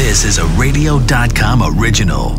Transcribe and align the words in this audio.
This 0.00 0.24
is 0.24 0.38
a 0.38 0.46
radio.com 0.58 1.78
original. 1.78 2.30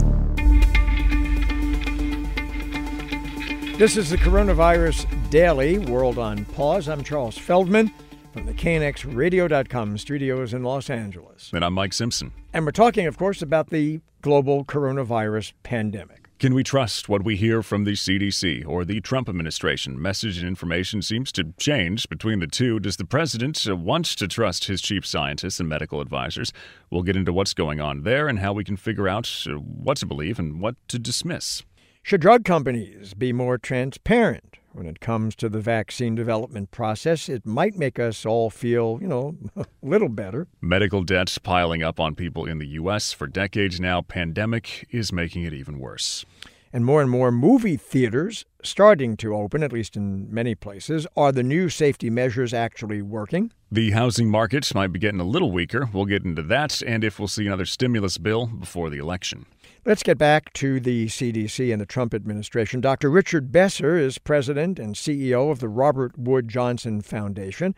This 3.77 3.97
is 3.97 4.09
the 4.09 4.17
Coronavirus 4.17 5.29
Daily 5.29 5.77
World 5.77 6.17
on 6.17 6.43
Pause. 6.45 6.89
I'm 6.89 7.03
Charles 7.03 7.37
Feldman 7.37 7.93
from 8.33 8.47
the 8.47 8.53
KNXRadio.com 8.53 9.99
studios 9.99 10.55
in 10.55 10.63
Los 10.63 10.89
Angeles. 10.89 11.51
And 11.53 11.63
I'm 11.63 11.73
Mike 11.73 11.93
Simpson. 11.93 12.33
And 12.51 12.65
we're 12.65 12.71
talking, 12.71 13.05
of 13.05 13.19
course, 13.19 13.43
about 13.43 13.69
the 13.69 14.01
global 14.23 14.65
coronavirus 14.65 15.53
pandemic. 15.61 16.20
Can 16.41 16.55
we 16.55 16.63
trust 16.63 17.07
what 17.07 17.23
we 17.23 17.35
hear 17.35 17.61
from 17.61 17.83
the 17.83 17.91
CDC 17.91 18.65
or 18.65 18.83
the 18.83 18.99
Trump 18.99 19.29
administration? 19.29 20.01
Message 20.01 20.39
and 20.39 20.47
information 20.47 21.03
seems 21.03 21.31
to 21.33 21.53
change 21.59 22.09
between 22.09 22.39
the 22.39 22.47
two. 22.47 22.79
Does 22.79 22.97
the 22.97 23.05
president 23.05 23.63
want 23.69 24.05
to 24.05 24.27
trust 24.27 24.65
his 24.65 24.81
chief 24.81 25.05
scientists 25.05 25.59
and 25.59 25.69
medical 25.69 26.01
advisors? 26.01 26.51
We'll 26.89 27.03
get 27.03 27.15
into 27.15 27.31
what's 27.31 27.53
going 27.53 27.79
on 27.79 28.01
there 28.01 28.27
and 28.27 28.39
how 28.39 28.53
we 28.53 28.63
can 28.63 28.75
figure 28.75 29.07
out 29.07 29.31
uh, 29.47 29.51
what 29.51 29.97
to 29.97 30.07
believe 30.07 30.39
and 30.39 30.59
what 30.59 30.77
to 30.87 30.97
dismiss. 30.97 31.61
Should 32.01 32.21
drug 32.21 32.43
companies 32.43 33.13
be 33.13 33.31
more 33.31 33.59
transparent 33.59 34.50
when 34.73 34.85
it 34.85 34.99
comes 34.99 35.35
to 35.35 35.49
the 35.49 35.59
vaccine 35.59 36.15
development 36.15 36.71
process? 36.71 37.29
It 37.29 37.45
might 37.45 37.77
make 37.77 37.99
us 37.99 38.25
all 38.25 38.49
feel, 38.49 38.99
you 39.01 39.07
know, 39.07 39.35
a 39.55 39.65
little 39.81 40.09
better. 40.09 40.47
Medical 40.61 41.03
debts 41.03 41.37
piling 41.37 41.83
up 41.83 41.99
on 41.99 42.15
people 42.15 42.45
in 42.45 42.59
the 42.59 42.67
U.S. 42.67 43.13
for 43.13 43.27
decades 43.27 43.79
now. 43.79 44.01
Pandemic 44.01 44.87
is 44.91 45.11
making 45.11 45.43
it 45.43 45.53
even 45.53 45.79
worse. 45.79 46.25
And 46.73 46.85
more 46.85 47.01
and 47.01 47.11
more 47.11 47.31
movie 47.31 47.75
theaters 47.75 48.45
starting 48.63 49.17
to 49.17 49.35
open, 49.35 49.61
at 49.61 49.73
least 49.73 49.97
in 49.97 50.33
many 50.33 50.55
places. 50.55 51.05
Are 51.17 51.33
the 51.33 51.43
new 51.43 51.67
safety 51.67 52.09
measures 52.09 52.53
actually 52.53 53.01
working? 53.01 53.51
The 53.69 53.91
housing 53.91 54.29
market 54.29 54.73
might 54.73 54.93
be 54.93 54.99
getting 54.99 55.19
a 55.19 55.25
little 55.25 55.51
weaker. 55.51 55.89
We'll 55.91 56.05
get 56.05 56.23
into 56.23 56.43
that 56.43 56.81
and 56.81 57.03
if 57.03 57.19
we'll 57.19 57.27
see 57.27 57.45
another 57.45 57.65
stimulus 57.65 58.17
bill 58.17 58.45
before 58.47 58.89
the 58.89 58.99
election. 58.99 59.45
Let's 59.83 60.03
get 60.03 60.19
back 60.19 60.53
to 60.53 60.79
the 60.79 61.07
CDC 61.07 61.71
and 61.73 61.81
the 61.81 61.87
Trump 61.87 62.13
administration. 62.13 62.81
Dr. 62.81 63.09
Richard 63.09 63.51
Besser 63.51 63.97
is 63.97 64.19
president 64.19 64.77
and 64.77 64.93
CEO 64.93 65.49
of 65.49 65.57
the 65.57 65.67
Robert 65.67 66.15
Wood 66.19 66.49
Johnson 66.49 67.01
Foundation. 67.01 67.73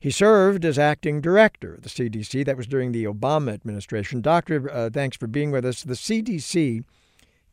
He 0.00 0.10
served 0.10 0.64
as 0.64 0.80
acting 0.80 1.20
director 1.20 1.74
of 1.74 1.82
the 1.82 1.88
CDC. 1.88 2.44
That 2.44 2.56
was 2.56 2.66
during 2.66 2.90
the 2.90 3.04
Obama 3.04 3.54
administration. 3.54 4.20
Doctor, 4.20 4.68
uh, 4.68 4.90
thanks 4.92 5.16
for 5.16 5.28
being 5.28 5.52
with 5.52 5.64
us. 5.64 5.84
The 5.84 5.94
CDC 5.94 6.82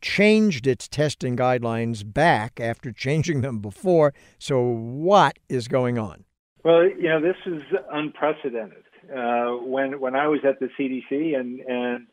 changed 0.00 0.66
its 0.66 0.88
testing 0.88 1.36
guidelines 1.36 2.02
back 2.04 2.58
after 2.58 2.90
changing 2.90 3.42
them 3.42 3.60
before. 3.60 4.14
So, 4.36 4.60
what 4.62 5.38
is 5.48 5.68
going 5.68 5.96
on? 5.96 6.24
Well, 6.64 6.88
you 6.88 7.08
know, 7.08 7.20
this 7.20 7.36
is 7.46 7.62
unprecedented. 7.92 8.82
Uh, 9.16 9.58
when 9.62 10.00
when 10.00 10.16
I 10.16 10.26
was 10.26 10.40
at 10.44 10.58
the 10.58 10.70
CDC 10.76 11.38
and 11.38 11.60
and 11.60 12.06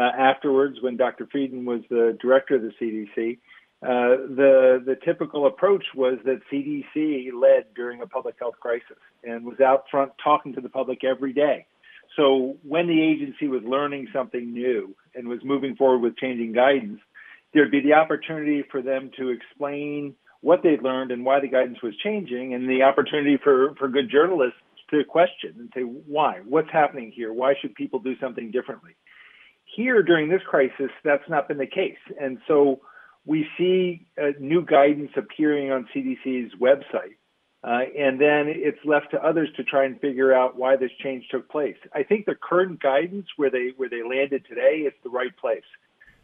afterwards, 0.00 0.78
when 0.80 0.96
Dr. 0.96 1.26
Frieden 1.26 1.64
was 1.64 1.80
the 1.88 2.16
director 2.20 2.56
of 2.56 2.62
the 2.62 2.72
CDC, 2.80 3.38
uh, 3.82 4.26
the 4.34 4.82
the 4.84 4.96
typical 5.04 5.46
approach 5.46 5.84
was 5.94 6.18
that 6.24 6.40
CDC 6.50 7.30
led 7.32 7.74
during 7.74 8.00
a 8.00 8.06
public 8.06 8.36
health 8.38 8.54
crisis 8.60 8.96
and 9.22 9.44
was 9.44 9.60
out 9.60 9.84
front 9.90 10.12
talking 10.22 10.54
to 10.54 10.60
the 10.60 10.68
public 10.68 11.04
every 11.04 11.32
day. 11.32 11.66
So 12.16 12.56
when 12.62 12.86
the 12.86 13.02
agency 13.02 13.48
was 13.48 13.62
learning 13.64 14.08
something 14.12 14.52
new 14.52 14.96
and 15.14 15.28
was 15.28 15.40
moving 15.44 15.76
forward 15.76 15.98
with 15.98 16.16
changing 16.16 16.52
guidance, 16.52 17.00
there'd 17.52 17.70
be 17.70 17.82
the 17.82 17.92
opportunity 17.92 18.64
for 18.70 18.80
them 18.80 19.10
to 19.18 19.28
explain 19.28 20.14
what 20.40 20.62
they'd 20.62 20.82
learned 20.82 21.10
and 21.10 21.24
why 21.24 21.40
the 21.40 21.48
guidance 21.48 21.82
was 21.82 21.94
changing, 22.02 22.54
and 22.54 22.68
the 22.68 22.82
opportunity 22.82 23.36
for 23.42 23.74
for 23.76 23.88
good 23.88 24.10
journalists 24.10 24.58
to 24.90 25.04
question 25.04 25.54
and 25.58 25.70
say 25.74 25.82
why, 25.82 26.40
what's 26.46 26.70
happening 26.70 27.12
here, 27.14 27.32
why 27.32 27.54
should 27.60 27.74
people 27.74 27.98
do 27.98 28.16
something 28.18 28.50
differently 28.50 28.94
here 29.76 30.02
during 30.02 30.28
this 30.28 30.42
crisis, 30.48 30.90
that's 31.04 31.28
not 31.28 31.48
been 31.48 31.58
the 31.58 31.66
case. 31.66 31.98
And 32.20 32.38
so 32.48 32.80
we 33.26 33.46
see 33.58 34.06
uh, 34.20 34.30
new 34.40 34.64
guidance 34.64 35.10
appearing 35.16 35.70
on 35.70 35.86
CDC's 35.94 36.54
website. 36.60 37.16
Uh, 37.62 37.80
and 37.98 38.20
then 38.20 38.44
it's 38.46 38.78
left 38.84 39.10
to 39.10 39.22
others 39.22 39.48
to 39.56 39.64
try 39.64 39.84
and 39.84 40.00
figure 40.00 40.32
out 40.32 40.56
why 40.56 40.76
this 40.76 40.90
change 41.02 41.24
took 41.30 41.48
place. 41.48 41.76
I 41.92 42.04
think 42.04 42.24
the 42.24 42.36
current 42.36 42.80
guidance 42.80 43.26
where 43.36 43.50
they 43.50 43.72
where 43.76 43.88
they 43.88 44.02
landed 44.04 44.46
today 44.48 44.84
is 44.86 44.92
the 45.02 45.10
right 45.10 45.36
place. 45.36 45.64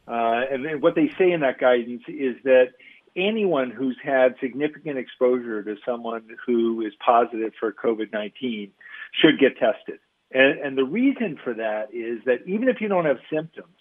Uh, 0.06 0.42
and, 0.50 0.64
and 0.66 0.82
what 0.82 0.94
they 0.94 1.10
say 1.19 1.32
in 1.32 1.40
that 1.40 1.58
guidance 1.58 2.02
is 2.06 2.36
that 2.44 2.69
anyone 3.16 3.70
who's 3.70 3.98
had 4.02 4.36
significant 4.40 4.98
exposure 4.98 5.62
to 5.64 5.76
someone 5.84 6.28
who 6.46 6.80
is 6.82 6.92
positive 7.04 7.52
for 7.58 7.72
COVID 7.72 8.12
19 8.12 8.70
should 9.12 9.40
get 9.40 9.58
tested. 9.58 9.98
And, 10.32 10.59
and 10.60 10.78
the 10.78 10.84
reason 10.84 11.38
for 11.43 11.54
that 11.54 11.88
is 11.93 12.25
that 12.26 12.47
even 12.47 12.69
if 12.69 12.81
you 12.81 12.88
don't 12.88 13.04
have 13.04 13.19
symptoms, 13.32 13.75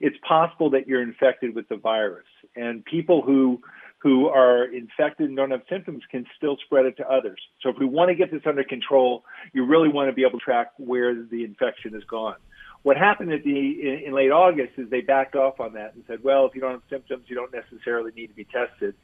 it's 0.00 0.16
possible 0.26 0.70
that 0.70 0.86
you're 0.86 1.02
infected 1.02 1.54
with 1.54 1.68
the 1.68 1.76
virus. 1.76 2.26
And 2.56 2.84
people 2.84 3.22
who 3.22 3.60
who 3.98 4.26
are 4.26 4.66
infected 4.66 5.28
and 5.28 5.36
don't 5.36 5.50
have 5.50 5.62
symptoms 5.66 6.02
can 6.10 6.26
still 6.36 6.58
spread 6.66 6.84
it 6.84 6.94
to 6.98 7.08
others. 7.08 7.40
So 7.62 7.70
if 7.70 7.76
we 7.80 7.86
want 7.86 8.10
to 8.10 8.14
get 8.14 8.30
this 8.30 8.42
under 8.44 8.62
control, 8.62 9.24
you 9.54 9.64
really 9.64 9.88
want 9.88 10.10
to 10.10 10.12
be 10.12 10.26
able 10.28 10.38
to 10.38 10.44
track 10.44 10.72
where 10.76 11.14
the 11.14 11.42
infection 11.42 11.94
has 11.94 12.04
gone. 12.04 12.36
What 12.82 12.98
happened 12.98 13.32
at 13.32 13.44
the 13.44 13.50
in, 13.50 14.02
in 14.08 14.12
late 14.12 14.30
August 14.30 14.72
is 14.76 14.90
they 14.90 15.00
backed 15.00 15.36
off 15.36 15.58
on 15.58 15.72
that 15.72 15.94
and 15.94 16.04
said, 16.06 16.22
well, 16.22 16.44
if 16.44 16.54
you 16.54 16.60
don't 16.60 16.72
have 16.72 16.82
symptoms, 16.90 17.24
you 17.28 17.34
don't 17.34 17.54
necessarily 17.54 18.12
need 18.14 18.26
to 18.26 18.34
be 18.34 18.44
tested 18.44 18.94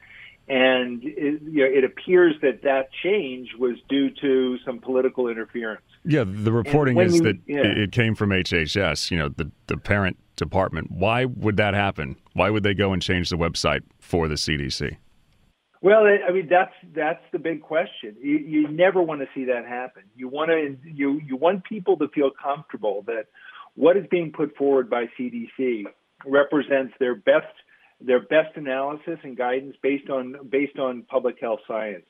and 0.51 1.05
it, 1.05 1.43
you 1.43 1.61
know, 1.61 1.71
it 1.71 1.85
appears 1.85 2.35
that 2.43 2.63
that 2.63 2.89
change 3.05 3.51
was 3.57 3.77
due 3.89 4.11
to 4.21 4.59
some 4.67 4.81
political 4.81 5.29
interference. 5.29 5.83
Yeah, 6.05 6.25
the 6.27 6.53
reporting 6.53 6.99
is 6.99 7.17
you, 7.17 7.23
that 7.23 7.39
yeah. 7.47 7.61
it 7.61 7.93
came 7.93 8.15
from 8.15 8.31
HHS, 8.31 9.11
you 9.11 9.19
know, 9.19 9.29
the 9.29 9.51
the 9.67 9.77
parent 9.77 10.17
department. 10.37 10.91
Why 10.91 11.27
would 11.27 11.57
that 11.59 11.75
happen? 11.75 12.17
Why 12.33 12.51
would 12.51 12.63
they 12.63 12.75
go 12.75 12.93
and 12.93 13.03
change 13.03 13.29
the 13.29 13.37
website 13.37 13.83
for 13.99 14.27
the 14.27 14.37
CDC? 14.37 14.97
Well, 15.83 16.05
I 16.05 16.31
mean 16.33 16.49
that's 16.49 16.75
that's 16.95 17.23
the 17.33 17.39
big 17.39 17.63
question. 17.63 18.17
You, 18.21 18.39
you 18.39 18.69
never 18.69 19.03
want 19.03 19.21
to 19.21 19.29
see 19.35 19.47
that 19.47 19.67
happen. 19.67 20.03
You 20.15 20.29
want 20.29 20.51
to 20.51 20.77
you 20.91 21.21
you 21.27 21.37
want 21.37 21.65
people 21.65 21.97
to 21.99 22.09
feel 22.09 22.31
comfortable 22.31 23.03
that 23.07 23.27
what 23.75 23.97
is 23.97 24.05
being 24.11 24.33
put 24.33 24.57
forward 24.57 24.91
by 24.91 25.07
CDC 25.19 25.85
represents 26.27 26.93
their 26.99 27.15
best 27.15 27.47
their 28.01 28.21
best 28.21 28.57
analysis 28.57 29.19
and 29.23 29.37
guidance 29.37 29.77
based 29.83 30.11
on 30.11 30.37
based 30.51 30.79
on 30.79 31.03
public 31.03 31.37
health 31.41 31.61
science. 31.67 32.07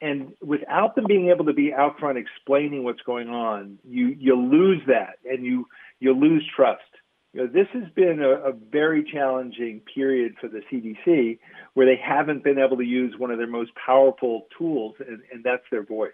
And 0.00 0.32
without 0.40 0.94
them 0.94 1.04
being 1.06 1.28
able 1.28 1.44
to 1.44 1.52
be 1.52 1.72
out 1.74 1.98
front 1.98 2.16
explaining 2.16 2.84
what's 2.84 3.02
going 3.02 3.28
on, 3.28 3.78
you 3.84 4.08
you 4.18 4.34
lose 4.34 4.80
that 4.86 5.18
and 5.24 5.44
you 5.44 5.66
you 5.98 6.14
lose 6.14 6.44
trust. 6.56 6.80
You 7.32 7.42
know, 7.42 7.46
this 7.46 7.68
has 7.74 7.88
been 7.94 8.20
a, 8.20 8.50
a, 8.50 8.52
very 8.52 9.04
challenging 9.04 9.82
period 9.94 10.34
for 10.40 10.48
the 10.48 10.62
CDC 10.72 11.38
where 11.74 11.86
they 11.86 12.00
haven't 12.02 12.42
been 12.42 12.58
able 12.58 12.76
to 12.78 12.84
use 12.84 13.14
one 13.18 13.30
of 13.30 13.38
their 13.38 13.46
most 13.46 13.70
powerful 13.74 14.48
tools, 14.58 14.96
and, 14.98 15.20
and 15.32 15.44
that's 15.44 15.62
their 15.70 15.84
voice. 15.84 16.10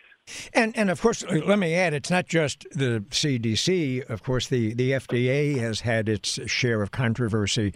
And, 0.52 0.76
and 0.76 0.90
of 0.90 1.00
course, 1.00 1.22
let 1.24 1.58
me 1.58 1.74
add, 1.74 1.94
it's 1.94 2.10
not 2.10 2.26
just 2.26 2.66
the 2.72 3.04
CDC. 3.10 4.08
Of 4.10 4.22
course, 4.22 4.48
the, 4.48 4.74
the 4.74 4.92
FDA 4.92 5.58
has 5.58 5.80
had 5.80 6.08
its 6.08 6.40
share 6.50 6.82
of 6.82 6.90
controversy 6.90 7.74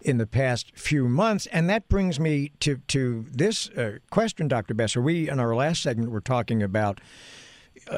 in 0.00 0.18
the 0.18 0.26
past 0.26 0.72
few 0.76 1.08
months. 1.08 1.46
And 1.46 1.68
that 1.68 1.88
brings 1.88 2.20
me 2.20 2.52
to, 2.60 2.76
to 2.88 3.24
this 3.30 3.68
uh, 3.70 3.98
question, 4.10 4.46
Dr. 4.46 4.74
Besser. 4.74 5.02
We, 5.02 5.28
in 5.28 5.40
our 5.40 5.54
last 5.54 5.82
segment, 5.82 6.10
were 6.10 6.20
talking 6.20 6.62
about 6.62 7.00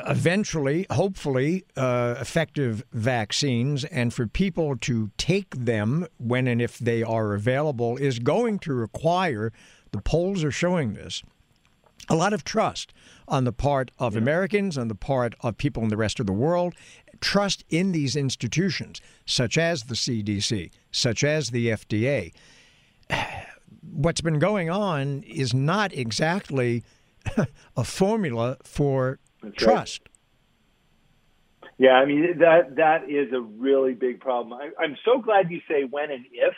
eventually, 0.07 0.87
hopefully, 0.91 1.65
uh, 1.77 2.15
effective 2.21 2.85
vaccines, 2.93 3.85
and 3.85 4.13
for 4.13 4.27
people 4.27 4.77
to 4.79 5.11
take 5.17 5.55
them 5.57 6.07
when 6.19 6.47
and 6.47 6.61
if 6.61 6.79
they 6.79 7.03
are 7.03 7.35
available 7.35 7.97
is 7.97 8.19
going 8.19 8.59
to 8.61 8.73
require, 8.73 9.53
the 9.93 10.01
polls 10.01 10.45
are 10.45 10.51
showing 10.51 10.95
this, 10.95 11.23
a 12.09 12.15
lot 12.15 12.33
of 12.33 12.45
trust 12.45 12.93
on 13.29 13.45
the 13.45 13.53
part 13.53 13.91
of 13.99 14.17
Americans, 14.17 14.77
on 14.77 14.89
the 14.89 14.95
part 14.95 15.35
of 15.41 15.57
people 15.57 15.83
in 15.83 15.89
the 15.89 15.97
rest 15.97 16.19
of 16.19 16.27
the 16.27 16.33
world, 16.33 16.75
trust 17.21 17.65
in 17.69 17.93
these 17.93 18.17
institutions, 18.17 19.01
such 19.27 19.57
as 19.59 19.85
the 19.85 19.95
CDC, 19.95 20.71
such 20.91 21.23
as 21.23 21.51
the 21.51 21.69
FDA. 21.69 22.33
What's 23.83 24.21
been 24.21 24.39
going 24.39 24.69
on 24.69 25.23
is 25.23 25.55
not 25.55 25.93
exactly 25.93 26.85
a 27.77 27.85
formula 27.85 28.57
for 28.63 29.19
that's 29.43 29.57
Trust. 29.57 30.03
Right. 30.03 31.71
Yeah, 31.79 31.93
I 31.93 32.05
mean 32.05 32.39
that 32.41 32.77
that 32.77 33.09
is 33.09 33.33
a 33.33 33.41
really 33.41 33.95
big 33.95 34.21
problem. 34.21 34.61
I, 34.79 34.85
am 34.85 34.97
so 35.03 35.19
glad 35.19 35.51
you 35.51 35.61
say 35.67 35.85
when 35.89 36.11
and 36.11 36.27
if, 36.31 36.55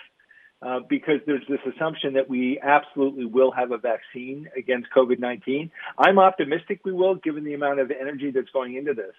uh, 0.62 0.80
because 0.88 1.20
there's 1.26 1.44
this 1.48 1.58
assumption 1.74 2.14
that 2.14 2.28
we 2.28 2.60
absolutely 2.62 3.24
will 3.24 3.50
have 3.50 3.72
a 3.72 3.78
vaccine 3.78 4.48
against 4.56 4.88
COVID-19. 4.96 5.70
I'm 5.98 6.18
optimistic 6.18 6.80
we 6.84 6.92
will, 6.92 7.16
given 7.16 7.44
the 7.44 7.54
amount 7.54 7.80
of 7.80 7.90
energy 7.90 8.30
that's 8.30 8.50
going 8.50 8.76
into 8.76 8.94
this. 8.94 9.14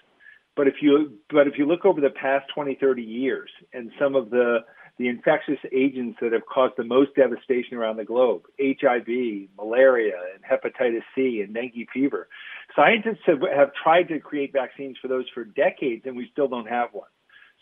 But 0.56 0.68
if 0.68 0.76
you 0.82 1.14
but 1.30 1.48
if 1.48 1.58
you 1.58 1.66
look 1.66 1.84
over 1.84 2.00
the 2.00 2.12
past 2.12 2.46
20, 2.54 2.78
30 2.80 3.02
years 3.02 3.50
and 3.74 3.92
some 4.00 4.16
of 4.16 4.30
the 4.30 4.60
the 5.00 5.08
infectious 5.08 5.58
agents 5.72 6.20
that 6.22 6.34
have 6.34 6.46
caused 6.46 6.76
the 6.78 6.84
most 6.84 7.16
devastation 7.16 7.78
around 7.78 7.98
the 7.98 8.06
globe, 8.06 8.44
HIV, 8.62 9.50
malaria, 9.58 10.14
and 10.36 10.44
hepatitis 10.44 11.02
C, 11.16 11.42
and 11.44 11.52
dengue 11.52 11.90
fever. 11.92 12.28
Scientists 12.76 13.24
have, 13.26 13.42
have 13.42 13.72
tried 13.84 14.04
to 14.10 14.20
create 14.20 14.54
vaccines 14.54 14.98
for 15.02 15.08
those 15.08 15.26
for 15.34 15.46
decades, 15.46 16.04
and 16.06 16.16
we 16.16 16.30
still 16.32 16.48
don't 16.48 16.68
have 16.68 16.90
one. 16.94 17.10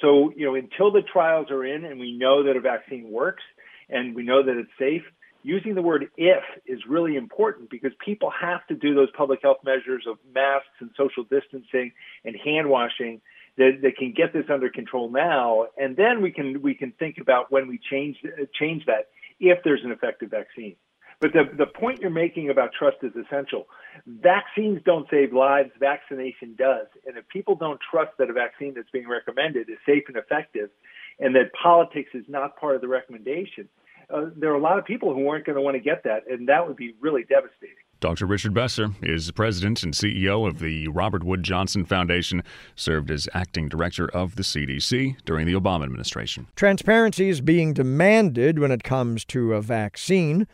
So, 0.01 0.33
you 0.36 0.45
know, 0.45 0.56
until 0.56 0.92
the 0.92 1.04
trials 1.04 1.50
are 1.51 1.63
in 1.63 1.86
and 1.86 2.00
we 2.00 2.18
know 2.18 2.44
that 2.44 2.57
a 2.57 2.60
vaccine 2.60 3.10
works 3.10 3.44
and 3.91 4.15
we 4.15 4.23
know 4.23 4.41
that 4.43 4.57
it's 4.57 4.71
safe, 4.79 5.03
using 5.43 5.75
the 5.75 5.81
word 5.81 6.07
if 6.17 6.43
is 6.65 6.79
really 6.88 7.15
important 7.15 7.69
because 7.69 7.91
people 8.03 8.31
have 8.31 8.65
to 8.67 8.75
do 8.75 8.93
those 8.93 9.09
public 9.17 9.39
health 9.41 9.57
measures 9.63 10.05
of 10.07 10.17
masks 10.33 10.67
and 10.79 10.89
social 10.97 11.23
distancing 11.23 11.91
and 12.25 12.35
hand 12.43 12.69
washing 12.69 13.21
that, 13.57 13.79
that 13.81 13.97
can 13.97 14.13
get 14.15 14.33
this 14.33 14.45
under 14.49 14.69
control 14.69 15.09
now 15.09 15.65
and 15.77 15.97
then 15.97 16.21
we 16.21 16.31
can 16.31 16.61
we 16.61 16.73
can 16.73 16.91
think 16.99 17.17
about 17.19 17.51
when 17.51 17.67
we 17.67 17.79
change 17.89 18.17
change 18.53 18.85
that 18.85 19.09
if 19.39 19.59
there's 19.63 19.81
an 19.83 19.91
effective 19.91 20.29
vaccine 20.29 20.75
but 21.21 21.33
the, 21.33 21.44
the 21.55 21.67
point 21.67 21.99
you're 22.01 22.09
making 22.09 22.49
about 22.49 22.71
trust 22.73 22.97
is 23.03 23.11
essential. 23.15 23.67
Vaccines 24.07 24.81
don't 24.83 25.07
save 25.11 25.33
lives, 25.33 25.69
vaccination 25.79 26.55
does. 26.57 26.87
And 27.05 27.15
if 27.15 27.27
people 27.29 27.55
don't 27.55 27.79
trust 27.91 28.17
that 28.17 28.31
a 28.31 28.33
vaccine 28.33 28.73
that's 28.73 28.89
being 28.89 29.07
recommended 29.07 29.69
is 29.69 29.77
safe 29.85 30.05
and 30.07 30.17
effective, 30.17 30.71
and 31.19 31.35
that 31.35 31.51
politics 31.61 32.09
is 32.13 32.25
not 32.27 32.57
part 32.57 32.75
of 32.75 32.81
the 32.81 32.87
recommendation, 32.87 33.67
uh, 34.13 34.25
there 34.35 34.51
are 34.51 34.55
a 34.55 34.61
lot 34.61 34.77
of 34.77 34.85
people 34.85 35.13
who 35.13 35.27
aren't 35.29 35.45
going 35.45 35.55
to 35.55 35.61
want 35.61 35.75
to 35.75 35.81
get 35.81 36.03
that, 36.03 36.23
and 36.29 36.47
that 36.49 36.67
would 36.67 36.75
be 36.75 36.95
really 36.99 37.23
devastating. 37.23 37.75
Dr. 38.01 38.25
Richard 38.25 38.53
Besser 38.53 38.89
is 39.03 39.29
president 39.31 39.83
and 39.83 39.93
CEO 39.93 40.47
of 40.47 40.57
the 40.57 40.87
Robert 40.87 41.23
Wood 41.23 41.43
Johnson 41.43 41.85
Foundation, 41.85 42.43
served 42.75 43.11
as 43.11 43.29
acting 43.33 43.69
director 43.69 44.09
of 44.09 44.35
the 44.35 44.43
CDC 44.43 45.23
during 45.23 45.45
the 45.45 45.53
Obama 45.53 45.83
administration. 45.83 46.47
Transparency 46.55 47.29
is 47.29 47.41
being 47.41 47.73
demanded 47.73 48.57
when 48.57 48.71
it 48.71 48.83
comes 48.83 49.23
to 49.25 49.53
a 49.53 49.61
vaccine. 49.61 50.47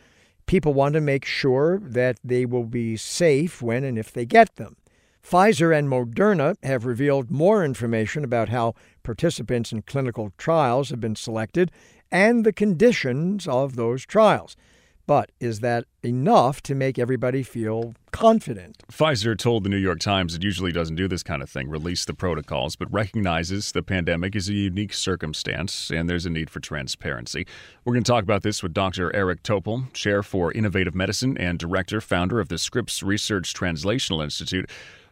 People 0.44 0.74
want 0.74 0.92
to 0.92 1.00
make 1.00 1.24
sure 1.24 1.78
that 1.82 2.18
they 2.22 2.44
will 2.44 2.64
be 2.64 2.98
safe 2.98 3.62
when 3.62 3.82
and 3.82 3.98
if 3.98 4.12
they 4.12 4.26
get 4.26 4.56
them. 4.56 4.76
Pfizer 5.22 5.76
and 5.76 5.88
Moderna 5.88 6.54
have 6.62 6.86
revealed 6.86 7.30
more 7.30 7.64
information 7.64 8.24
about 8.24 8.50
how 8.50 8.74
participants 9.08 9.72
in 9.72 9.80
clinical 9.80 10.34
trials 10.36 10.90
have 10.90 11.00
been 11.00 11.16
selected 11.16 11.72
and 12.10 12.44
the 12.44 12.52
conditions 12.52 13.48
of 13.48 13.74
those 13.74 14.04
trials. 14.04 14.54
But 15.06 15.32
is 15.40 15.60
that 15.60 15.86
enough 16.02 16.60
to 16.64 16.74
make 16.74 16.98
everybody 16.98 17.42
feel 17.42 17.94
confident? 18.10 18.82
Pfizer 18.92 19.34
told 19.38 19.64
the 19.64 19.70
New 19.70 19.78
York 19.78 20.00
Times 20.00 20.34
it 20.34 20.42
usually 20.42 20.72
doesn't 20.72 20.96
do 20.96 21.08
this 21.08 21.22
kind 21.22 21.42
of 21.42 21.48
thing, 21.48 21.70
release 21.70 22.04
the 22.04 22.12
protocols, 22.12 22.76
but 22.76 22.92
recognizes 22.92 23.72
the 23.72 23.82
pandemic 23.82 24.36
is 24.36 24.50
a 24.50 24.52
unique 24.52 24.92
circumstance 24.92 25.90
and 25.90 26.10
there's 26.10 26.26
a 26.26 26.30
need 26.30 26.50
for 26.50 26.60
transparency. 26.60 27.46
We're 27.86 27.94
going 27.94 28.04
to 28.04 28.12
talk 28.12 28.24
about 28.24 28.42
this 28.42 28.62
with 28.62 28.74
Dr. 28.74 29.10
Eric 29.16 29.42
Topol, 29.42 29.90
Chair 29.94 30.22
for 30.22 30.52
Innovative 30.52 30.94
Medicine 30.94 31.38
and 31.38 31.58
Director, 31.58 32.02
founder 32.02 32.40
of 32.40 32.48
the 32.48 32.58
Scripps 32.58 33.02
Research 33.02 33.54
Translational 33.54 34.22
Institute. 34.22 34.68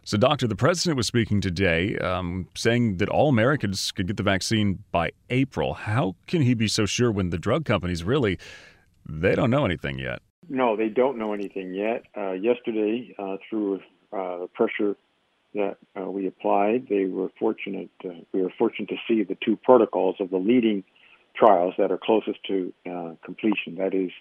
So, 0.07 0.17
Doctor, 0.17 0.47
the 0.47 0.55
president 0.55 0.97
was 0.97 1.09
speaking 1.09 1.41
today, 1.41 1.99
um, 1.99 2.47
saying 2.55 2.99
that 2.99 3.09
all 3.09 3.29
Americans 3.29 3.91
could 3.91 4.07
get 4.07 4.17
the 4.17 4.23
vaccine 4.23 4.85
by 4.93 5.11
April. 5.31 5.75
How 5.75 6.15
can 6.29 6.43
he 6.43 6.55
be 6.55 6.69
so 6.69 6.87
sure 6.87 7.11
when 7.11 7.31
the 7.31 7.39
drug 7.39 7.65
companies 7.65 8.05
really 8.05 8.39
they 9.05 9.35
don't 9.35 9.51
know 9.51 9.65
anything 9.65 9.99
yet? 9.99 10.23
No, 10.49 10.77
they 10.77 10.91
don't 10.91 11.19
know 11.19 11.33
anything 11.33 11.75
yet. 11.75 12.05
Uh, 12.17 12.35
yesterday, 12.35 13.17
uh, 13.19 13.39
through 13.51 13.81
uh, 14.13 14.39
the 14.43 14.49
pressure 14.55 14.95
that 15.55 15.79
uh, 16.01 16.09
we 16.09 16.29
applied, 16.29 16.87
they 16.89 17.07
were 17.07 17.33
fortunate. 17.37 17.91
Uh, 18.05 18.11
we 18.33 18.43
were 18.43 18.53
fortunate 18.57 18.89
to 18.91 18.99
see 19.09 19.25
the 19.25 19.37
two 19.45 19.57
protocols 19.57 20.15
of 20.21 20.31
the 20.31 20.39
leading 20.39 20.85
trials 21.35 21.75
that 21.79 21.91
are 21.91 21.99
closest 21.99 22.39
to 22.47 22.73
uh, 22.89 23.15
completion. 23.25 23.75
That 23.79 23.93
is 23.93 24.13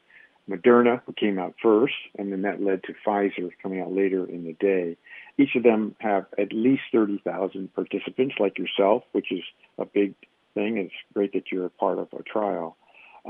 Moderna, 0.49 1.01
who 1.05 1.13
came 1.13 1.39
out 1.39 1.53
first, 1.61 1.93
and 2.17 2.31
then 2.31 2.41
that 2.43 2.61
led 2.61 2.83
to 2.83 2.93
Pfizer 3.05 3.51
coming 3.61 3.81
out 3.81 3.91
later 3.91 4.25
in 4.25 4.45
the 4.45 4.53
day. 4.53 4.97
Each 5.37 5.55
of 5.55 5.63
them 5.63 5.95
have 5.99 6.25
at 6.37 6.53
least 6.53 6.83
30,000 6.91 7.73
participants, 7.73 8.35
like 8.39 8.57
yourself, 8.57 9.03
which 9.11 9.31
is 9.31 9.43
a 9.77 9.85
big 9.85 10.13
thing. 10.53 10.77
It's 10.77 10.93
great 11.13 11.33
that 11.33 11.51
you're 11.51 11.65
a 11.65 11.69
part 11.69 11.99
of 11.99 12.07
a 12.17 12.23
trial. 12.23 12.77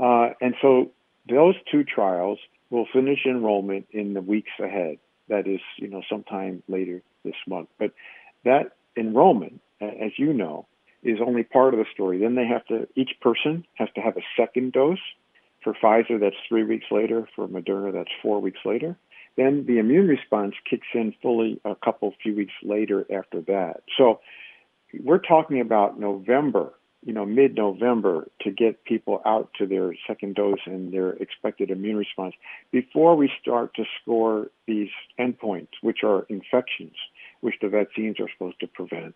Uh, 0.00 0.30
and 0.40 0.54
so 0.62 0.92
those 1.28 1.54
two 1.70 1.84
trials 1.84 2.38
will 2.70 2.86
finish 2.92 3.20
enrollment 3.26 3.86
in 3.90 4.14
the 4.14 4.20
weeks 4.20 4.52
ahead. 4.62 4.98
That 5.28 5.46
is, 5.46 5.60
you 5.76 5.88
know, 5.88 6.02
sometime 6.08 6.62
later 6.68 7.02
this 7.24 7.34
month. 7.48 7.68
But 7.78 7.92
that 8.44 8.76
enrollment, 8.96 9.60
as 9.80 10.12
you 10.16 10.32
know, 10.32 10.66
is 11.02 11.18
only 11.24 11.42
part 11.42 11.74
of 11.74 11.78
the 11.78 11.86
story. 11.92 12.18
Then 12.18 12.34
they 12.34 12.46
have 12.46 12.64
to, 12.66 12.88
each 12.94 13.12
person 13.20 13.66
has 13.74 13.88
to 13.94 14.00
have 14.00 14.16
a 14.16 14.22
second 14.36 14.72
dose 14.72 14.98
for 15.62 15.74
Pfizer, 15.74 16.20
that's 16.20 16.36
three 16.48 16.62
weeks 16.62 16.86
later. 16.92 17.28
For 17.34 17.48
Moderna, 17.48 17.92
that's 17.92 18.10
four 18.22 18.40
weeks 18.40 18.60
later. 18.64 18.96
Then 19.36 19.66
the 19.66 19.78
immune 19.78 20.08
response 20.08 20.54
kicks 20.68 20.86
in 20.94 21.14
fully 21.20 21.60
a 21.64 21.74
couple 21.74 22.12
few 22.22 22.34
weeks 22.34 22.54
later 22.62 23.06
after 23.12 23.42
that. 23.42 23.82
So 23.98 24.20
we're 25.04 25.18
talking 25.18 25.60
about 25.60 26.00
November, 26.00 26.72
you 27.04 27.12
know, 27.12 27.26
mid-November 27.26 28.28
to 28.42 28.50
get 28.50 28.84
people 28.84 29.20
out 29.26 29.50
to 29.58 29.66
their 29.66 29.94
second 30.06 30.36
dose 30.36 30.58
and 30.64 30.92
their 30.92 31.10
expected 31.10 31.70
immune 31.70 31.96
response 31.96 32.34
before 32.70 33.14
we 33.14 33.30
start 33.40 33.74
to 33.74 33.84
score 34.00 34.50
these 34.66 34.88
endpoints, 35.18 35.68
which 35.82 35.98
are 36.02 36.26
infections, 36.30 36.94
which 37.40 37.56
the 37.60 37.68
vaccines 37.68 38.18
are 38.20 38.28
supposed 38.32 38.58
to 38.60 38.66
prevent. 38.66 39.14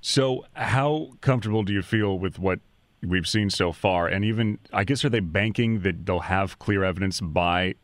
So, 0.00 0.44
how 0.54 1.12
comfortable 1.20 1.64
do 1.64 1.72
you 1.72 1.82
feel 1.82 2.18
with 2.18 2.38
what 2.38 2.60
we've 3.02 3.26
seen 3.26 3.50
so 3.50 3.72
far, 3.72 4.06
and 4.08 4.24
even 4.24 4.58
I 4.72 4.84
guess 4.84 5.04
are 5.04 5.08
they 5.08 5.20
banking 5.20 5.80
that 5.80 6.06
they'll 6.06 6.20
have 6.20 6.58
clear 6.58 6.84
evidence 6.84 7.20
by 7.20 7.74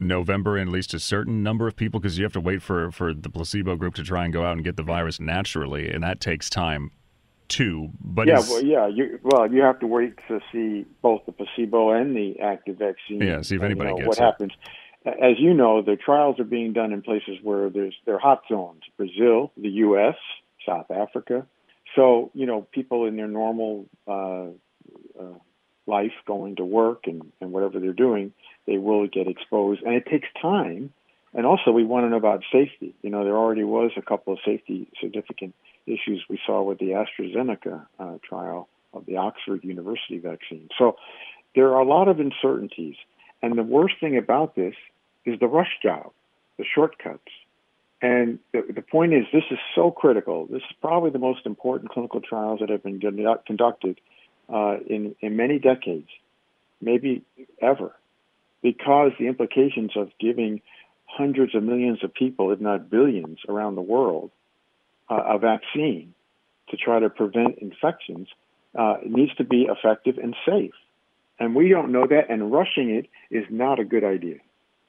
November 0.00 0.56
and 0.56 0.68
at 0.68 0.72
least 0.72 0.94
a 0.94 1.00
certain 1.00 1.42
number 1.42 1.66
of 1.66 1.76
people 1.76 2.00
because 2.00 2.18
you 2.18 2.24
have 2.24 2.32
to 2.32 2.40
wait 2.40 2.62
for 2.62 2.90
for 2.90 3.12
the 3.12 3.28
placebo 3.28 3.76
group 3.76 3.94
to 3.94 4.02
try 4.02 4.24
and 4.24 4.32
go 4.32 4.44
out 4.44 4.52
and 4.52 4.64
get 4.64 4.76
the 4.76 4.82
virus 4.82 5.20
naturally, 5.20 5.90
and 5.90 6.02
that 6.02 6.20
takes 6.20 6.48
time 6.48 6.90
too. 7.48 7.90
But 8.00 8.26
yeah, 8.26 8.40
well, 8.40 8.62
yeah, 8.62 8.86
you, 8.86 9.18
well, 9.22 9.52
you 9.52 9.62
have 9.62 9.80
to 9.80 9.86
wait 9.86 10.14
to 10.28 10.40
see 10.52 10.84
both 11.02 11.24
the 11.26 11.32
placebo 11.32 11.90
and 11.90 12.16
the 12.16 12.40
active 12.40 12.78
vaccine. 12.78 13.20
Yeah, 13.20 13.42
see 13.42 13.56
if 13.56 13.62
anybody 13.62 13.90
you 13.90 13.96
know, 13.96 14.04
gets 14.04 14.08
what 14.08 14.18
it. 14.18 14.24
happens. 14.24 14.52
As 15.06 15.38
you 15.38 15.54
know, 15.54 15.80
the 15.80 15.96
trials 15.96 16.38
are 16.38 16.44
being 16.44 16.72
done 16.72 16.92
in 16.92 17.02
places 17.02 17.38
where 17.42 17.70
there's 17.70 17.94
they're 18.06 18.18
hot 18.18 18.42
zones: 18.48 18.82
Brazil, 18.96 19.52
the 19.56 19.70
U.S., 19.70 20.16
South 20.66 20.90
Africa, 20.90 21.46
so, 21.94 22.30
you 22.34 22.46
know, 22.46 22.62
people 22.62 23.06
in 23.06 23.16
their 23.16 23.28
normal 23.28 23.86
uh, 24.06 24.48
uh, 25.18 25.38
life, 25.88 26.12
going 26.26 26.56
to 26.56 26.64
work 26.64 27.06
and, 27.06 27.32
and 27.40 27.52
whatever 27.52 27.80
they're 27.80 27.92
doing, 27.92 28.32
they 28.66 28.78
will 28.78 29.06
get 29.08 29.26
exposed. 29.26 29.82
And 29.82 29.94
it 29.94 30.06
takes 30.06 30.28
time. 30.40 30.92
And 31.34 31.44
also, 31.44 31.72
we 31.72 31.84
want 31.84 32.06
to 32.06 32.10
know 32.10 32.16
about 32.16 32.42
safety. 32.52 32.94
You 33.02 33.10
know, 33.10 33.24
there 33.24 33.36
already 33.36 33.64
was 33.64 33.90
a 33.96 34.02
couple 34.02 34.32
of 34.32 34.38
safety 34.44 34.88
significant 35.00 35.54
issues 35.86 36.24
we 36.28 36.38
saw 36.46 36.62
with 36.62 36.78
the 36.78 36.90
AstraZeneca 36.90 37.86
uh, 37.98 38.18
trial 38.22 38.68
of 38.92 39.04
the 39.06 39.16
Oxford 39.16 39.64
University 39.64 40.18
vaccine. 40.18 40.68
So 40.78 40.96
there 41.54 41.68
are 41.74 41.80
a 41.80 41.84
lot 41.84 42.08
of 42.08 42.20
uncertainties. 42.20 42.96
And 43.42 43.56
the 43.56 43.62
worst 43.62 43.94
thing 44.00 44.16
about 44.16 44.54
this 44.54 44.74
is 45.24 45.38
the 45.38 45.46
rush 45.46 45.78
job, 45.82 46.12
the 46.56 46.64
shortcuts. 46.64 47.32
And 48.00 48.38
the, 48.52 48.62
the 48.74 48.82
point 48.82 49.12
is, 49.12 49.24
this 49.32 49.44
is 49.50 49.58
so 49.74 49.90
critical. 49.90 50.46
This 50.46 50.62
is 50.62 50.76
probably 50.80 51.10
the 51.10 51.18
most 51.18 51.46
important 51.46 51.90
clinical 51.90 52.20
trials 52.20 52.60
that 52.60 52.70
have 52.70 52.82
been 52.82 53.00
conducted 53.00 54.00
uh, 54.48 54.76
in, 54.88 55.14
in 55.20 55.36
many 55.36 55.58
decades, 55.58 56.08
maybe 56.80 57.22
ever, 57.60 57.94
because 58.62 59.12
the 59.18 59.26
implications 59.26 59.92
of 59.96 60.10
giving 60.20 60.60
hundreds 61.06 61.54
of 61.54 61.62
millions 61.62 62.04
of 62.04 62.12
people, 62.12 62.52
if 62.52 62.60
not 62.60 62.90
billions, 62.90 63.38
around 63.48 63.74
the 63.74 63.82
world 63.82 64.30
uh, 65.10 65.22
a 65.26 65.38
vaccine 65.38 66.14
to 66.70 66.76
try 66.76 67.00
to 67.00 67.08
prevent 67.08 67.58
infections 67.58 68.28
uh, 68.78 68.96
needs 69.04 69.34
to 69.36 69.44
be 69.44 69.68
effective 69.68 70.18
and 70.18 70.36
safe. 70.46 70.74
And 71.40 71.54
we 71.54 71.68
don't 71.68 71.92
know 71.92 72.06
that, 72.06 72.30
and 72.30 72.52
rushing 72.52 72.90
it 72.90 73.06
is 73.30 73.44
not 73.50 73.78
a 73.78 73.84
good 73.84 74.04
idea. 74.04 74.38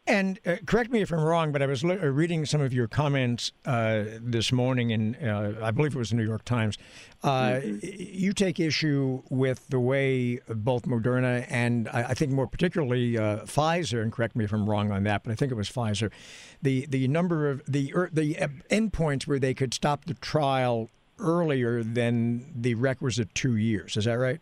And 0.09 0.39
uh, 0.43 0.55
correct 0.65 0.89
me 0.89 1.01
if 1.01 1.13
I'm 1.13 1.23
wrong, 1.23 1.51
but 1.51 1.61
I 1.61 1.67
was 1.67 1.83
le- 1.83 2.01
uh, 2.01 2.07
reading 2.07 2.43
some 2.47 2.61
of 2.61 2.73
your 2.73 2.87
comments 2.87 3.51
uh, 3.65 4.05
this 4.19 4.51
morning, 4.51 4.91
and 4.91 5.15
uh, 5.23 5.63
I 5.63 5.69
believe 5.69 5.95
it 5.95 5.99
was 5.99 6.09
the 6.09 6.15
New 6.15 6.25
York 6.25 6.43
Times. 6.45 6.79
Uh, 7.21 7.59
mm-hmm. 7.61 7.77
You 7.83 8.33
take 8.33 8.59
issue 8.59 9.21
with 9.29 9.67
the 9.67 9.79
way 9.79 10.39
both 10.47 10.85
Moderna 10.87 11.45
and 11.47 11.87
I, 11.89 12.05
I 12.05 12.13
think 12.15 12.31
more 12.31 12.47
particularly 12.47 13.19
uh, 13.19 13.41
Pfizer, 13.41 14.01
and 14.01 14.11
correct 14.11 14.35
me 14.35 14.45
if 14.45 14.51
I'm 14.51 14.67
wrong 14.67 14.91
on 14.91 15.03
that, 15.03 15.23
but 15.23 15.31
I 15.31 15.35
think 15.35 15.51
it 15.51 15.55
was 15.55 15.69
Pfizer, 15.69 16.11
the 16.59 16.87
the 16.87 17.07
number 17.07 17.47
of 17.47 17.61
the 17.67 17.93
er, 17.95 18.09
the 18.11 18.33
endpoints 18.71 19.27
where 19.27 19.37
they 19.37 19.53
could 19.53 19.75
stop 19.75 20.05
the 20.05 20.15
trial 20.15 20.89
earlier 21.19 21.83
than 21.83 22.51
the 22.59 22.73
requisite 22.73 23.35
two 23.35 23.57
years. 23.57 23.95
Is 23.95 24.05
that 24.05 24.13
right? 24.13 24.39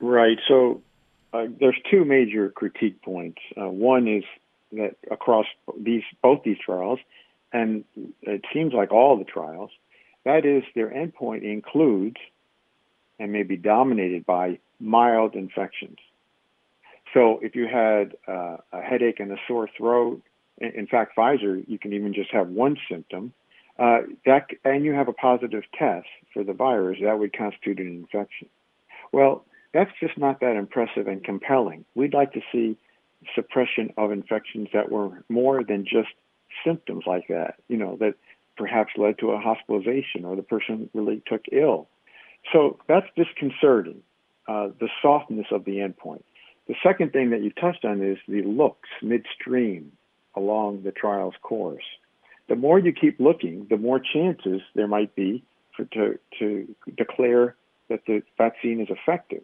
Right. 0.00 0.38
So 0.48 0.82
there's 1.32 1.78
two 1.88 2.04
major 2.04 2.50
critique 2.50 3.00
points. 3.02 3.38
one 3.54 4.08
is 4.08 4.24
that 4.72 4.96
across 5.10 5.46
these 5.78 6.02
both 6.22 6.42
these 6.44 6.58
trials, 6.64 6.98
and 7.52 7.84
it 8.22 8.44
seems 8.52 8.72
like 8.72 8.92
all 8.92 9.16
the 9.16 9.24
trials, 9.24 9.70
that 10.24 10.44
is, 10.44 10.62
their 10.74 10.88
endpoint 10.88 11.42
includes 11.42 12.16
and 13.18 13.32
may 13.32 13.42
be 13.42 13.56
dominated 13.56 14.24
by 14.26 14.58
mild 14.80 15.34
infections. 15.34 15.98
So 17.14 17.38
if 17.42 17.54
you 17.54 17.66
had 17.66 18.16
uh, 18.26 18.56
a 18.72 18.80
headache 18.80 19.20
and 19.20 19.30
a 19.32 19.36
sore 19.46 19.68
throat, 19.76 20.22
in 20.58 20.86
fact, 20.86 21.16
Pfizer, 21.16 21.62
you 21.68 21.78
can 21.78 21.92
even 21.92 22.14
just 22.14 22.30
have 22.32 22.48
one 22.48 22.76
symptom, 22.90 23.32
uh, 23.78 24.00
that 24.26 24.48
and 24.64 24.84
you 24.84 24.92
have 24.92 25.08
a 25.08 25.12
positive 25.12 25.64
test 25.78 26.06
for 26.32 26.44
the 26.44 26.52
virus, 26.52 26.98
that 27.02 27.18
would 27.18 27.36
constitute 27.36 27.78
an 27.78 27.88
infection. 27.88 28.48
Well, 29.12 29.44
that's 29.74 29.90
just 30.00 30.16
not 30.18 30.40
that 30.40 30.56
impressive 30.56 31.06
and 31.06 31.22
compelling. 31.24 31.84
We'd 31.94 32.14
like 32.14 32.32
to 32.32 32.40
see 32.52 32.76
suppression 33.34 33.92
of 33.96 34.12
infections 34.12 34.68
that 34.72 34.90
were 34.90 35.24
more 35.28 35.62
than 35.64 35.84
just 35.84 36.08
symptoms 36.64 37.04
like 37.06 37.28
that, 37.28 37.54
you 37.68 37.76
know, 37.76 37.96
that 38.00 38.14
perhaps 38.56 38.92
led 38.96 39.18
to 39.18 39.30
a 39.30 39.38
hospitalization 39.38 40.24
or 40.24 40.36
the 40.36 40.42
person 40.42 40.90
really 40.94 41.22
took 41.26 41.42
ill. 41.50 41.88
So 42.52 42.78
that's 42.88 43.06
disconcerting, 43.16 44.02
uh, 44.48 44.68
the 44.78 44.88
softness 45.00 45.46
of 45.50 45.64
the 45.64 45.76
endpoint. 45.76 46.22
The 46.68 46.74
second 46.82 47.12
thing 47.12 47.30
that 47.30 47.42
you 47.42 47.50
touched 47.50 47.84
on 47.84 48.02
is 48.02 48.18
the 48.28 48.42
looks 48.42 48.88
midstream 49.02 49.92
along 50.34 50.82
the 50.82 50.92
trial's 50.92 51.34
course. 51.42 51.84
The 52.48 52.56
more 52.56 52.78
you 52.78 52.92
keep 52.92 53.18
looking, 53.20 53.66
the 53.70 53.76
more 53.76 54.00
chances 54.00 54.60
there 54.74 54.88
might 54.88 55.14
be 55.14 55.44
for, 55.76 55.84
to, 55.86 56.18
to 56.38 56.74
declare 56.96 57.56
that 57.88 58.00
the 58.06 58.22
vaccine 58.36 58.80
is 58.80 58.88
effective. 58.90 59.42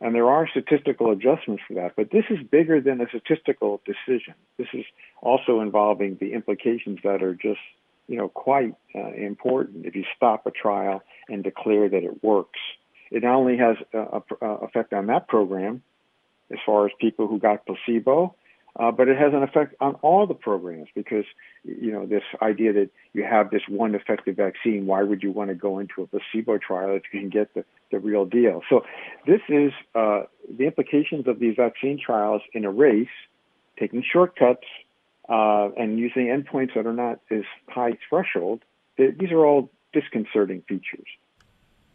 And 0.00 0.14
there 0.14 0.30
are 0.30 0.48
statistical 0.48 1.10
adjustments 1.10 1.64
for 1.66 1.74
that, 1.74 1.94
but 1.96 2.10
this 2.12 2.24
is 2.30 2.38
bigger 2.48 2.80
than 2.80 3.00
a 3.00 3.08
statistical 3.08 3.80
decision. 3.84 4.34
This 4.56 4.68
is 4.72 4.84
also 5.20 5.60
involving 5.60 6.16
the 6.20 6.34
implications 6.34 7.00
that 7.02 7.22
are 7.22 7.34
just, 7.34 7.58
you 8.06 8.16
know, 8.16 8.28
quite 8.28 8.74
uh, 8.94 9.12
important. 9.14 9.86
If 9.86 9.96
you 9.96 10.04
stop 10.16 10.46
a 10.46 10.52
trial 10.52 11.02
and 11.28 11.42
declare 11.42 11.88
that 11.88 12.04
it 12.04 12.22
works, 12.22 12.60
it 13.10 13.24
not 13.24 13.34
only 13.34 13.56
has 13.56 13.76
a, 13.92 13.98
a, 13.98 14.22
a 14.40 14.54
effect 14.66 14.92
on 14.92 15.06
that 15.06 15.26
program, 15.26 15.82
as 16.52 16.58
far 16.64 16.86
as 16.86 16.92
people 17.00 17.26
who 17.26 17.38
got 17.38 17.66
placebo, 17.66 18.34
uh, 18.78 18.92
but 18.92 19.08
it 19.08 19.18
has 19.18 19.32
an 19.34 19.42
effect 19.42 19.74
on 19.80 19.94
all 19.96 20.26
the 20.26 20.34
programs 20.34 20.88
because 20.94 21.24
you 21.64 21.90
know 21.90 22.06
this 22.06 22.22
idea 22.40 22.72
that 22.72 22.90
you 23.12 23.24
have 23.24 23.50
this 23.50 23.62
one 23.68 23.94
effective 23.94 24.36
vaccine. 24.36 24.86
Why 24.86 25.02
would 25.02 25.22
you 25.22 25.32
want 25.32 25.50
to 25.50 25.54
go 25.54 25.78
into 25.78 26.02
a 26.02 26.06
placebo 26.06 26.58
trial 26.58 26.94
if 26.94 27.02
you 27.12 27.20
can 27.20 27.28
get 27.28 27.52
the, 27.54 27.64
the 27.90 27.98
real 27.98 28.24
deal? 28.24 28.62
So 28.70 28.84
this 29.26 29.40
is 29.48 29.72
uh, 29.94 30.22
the 30.56 30.66
implications 30.66 31.26
of 31.26 31.40
these 31.40 31.56
vaccine 31.56 31.98
trials 32.04 32.42
in 32.52 32.64
a 32.64 32.70
race, 32.70 33.08
taking 33.78 34.04
shortcuts 34.04 34.66
uh, 35.28 35.70
and 35.76 35.98
using 35.98 36.26
endpoints 36.26 36.74
that 36.74 36.86
are 36.86 36.92
not 36.92 37.20
as 37.30 37.42
high 37.68 37.98
threshold. 38.08 38.62
These 38.96 39.32
are 39.32 39.44
all 39.44 39.70
disconcerting 39.92 40.62
features. 40.68 41.06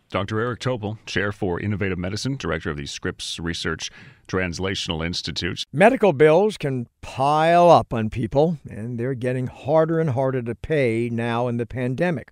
Dr. 0.10 0.40
Eric 0.40 0.60
Topol, 0.60 0.98
Chair 1.06 1.32
for 1.32 1.60
Innovative 1.60 1.98
Medicine, 1.98 2.36
Director 2.36 2.70
of 2.70 2.78
the 2.78 2.86
Scripps 2.86 3.40
Research 3.40 3.90
Translational 4.28 5.06
Institute. 5.06 5.64
Medical 5.74 6.14
bills 6.14 6.58
can 6.58 6.88
pile 7.02 7.70
up 7.70 7.94
on 7.94 8.10
people, 8.10 8.58
and 8.70 9.00
they're 9.00 9.16
getting 9.16 9.48
harder 9.48 10.00
and 10.00 10.12
harder 10.12 10.42
to 10.42 10.56
pay 10.56 11.10
now 11.12 11.48
in 11.48 11.58
the 11.58 11.66
pandemic. 11.66 12.32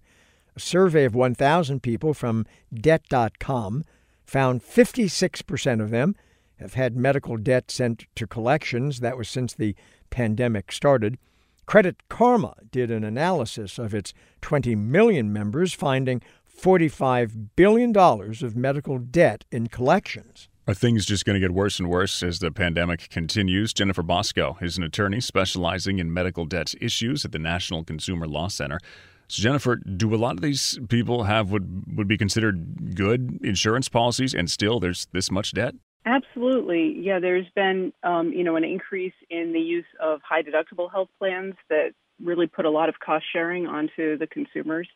A 0.56 0.60
survey 0.60 1.06
of 1.06 1.16
1,000 1.16 1.82
people 1.82 2.14
from 2.14 2.46
Debt.com 2.74 3.84
found 4.26 4.62
56% 4.64 5.82
of 5.82 5.90
them 5.90 6.16
have 6.60 6.76
had 6.76 6.96
medical 6.96 7.38
debt 7.38 7.72
sent 7.72 8.06
to 8.16 8.28
collections. 8.28 9.00
That 9.00 9.18
was 9.18 9.28
since 9.28 9.54
the 9.54 9.76
pandemic 10.10 10.72
started. 10.72 11.18
Credit 11.66 11.96
Karma 12.10 12.56
did 12.70 12.92
an 12.92 13.04
analysis 13.04 13.80
of 13.80 13.94
its 13.94 14.14
20 14.42 14.76
million 14.76 15.34
members, 15.34 15.74
finding 15.74 16.22
$45 16.60 17.50
billion 17.56 17.96
of 17.96 18.56
medical 18.56 18.98
debt 18.98 19.46
in 19.52 19.68
collections. 19.68 20.50
Are 20.68 20.76
things 20.76 21.06
just 21.06 21.26
going 21.26 21.34
to 21.34 21.40
get 21.40 21.52
worse 21.52 21.80
and 21.80 21.90
worse 21.90 22.22
as 22.22 22.40
the 22.40 22.52
pandemic 22.52 23.10
continues? 23.10 23.74
Jennifer 23.74 24.04
Bosco 24.04 24.58
is 24.62 24.78
an 24.78 24.84
attorney 24.84 25.20
specializing 25.20 26.00
in 26.00 26.14
medical 26.14 26.46
debt 26.46 26.76
issues 26.80 27.26
at 27.26 27.32
the 27.32 27.40
National 27.40 27.84
Consumer 27.84 28.28
Law 28.28 28.48
Center. 28.48 28.80
So, 29.28 29.42
Jennifer, 29.42 29.78
do 29.78 30.14
a 30.14 30.18
lot 30.18 30.36
of 30.36 30.42
these 30.42 30.80
people 30.88 31.24
have 31.24 31.52
what 31.52 31.64
would 31.96 32.08
be 32.08 32.18
considered 32.18 32.96
good 32.96 33.40
insurance 33.44 33.90
policies, 33.90 34.36
and 34.36 34.52
still 34.52 34.80
there's 34.80 35.08
this 35.14 35.32
much 35.32 35.54
debt? 35.54 35.74
Absolutely, 36.06 36.96
yeah. 37.00 37.20
There's 37.20 37.50
been, 37.56 37.94
um, 38.04 38.32
you 38.34 38.44
know, 38.44 38.56
an 38.56 38.64
increase 38.64 39.14
in 39.30 39.54
the 39.54 39.60
use 39.60 39.86
of 40.00 40.22
high 40.22 40.42
deductible 40.42 40.92
health 40.92 41.10
plans 41.18 41.56
that 41.70 41.92
really 42.24 42.48
put 42.48 42.66
a 42.66 42.70
lot 42.70 42.90
of 42.90 42.96
cost 43.00 43.26
sharing 43.32 43.68
onto 43.68 44.18
the 44.18 44.28
consumers. 44.28 44.88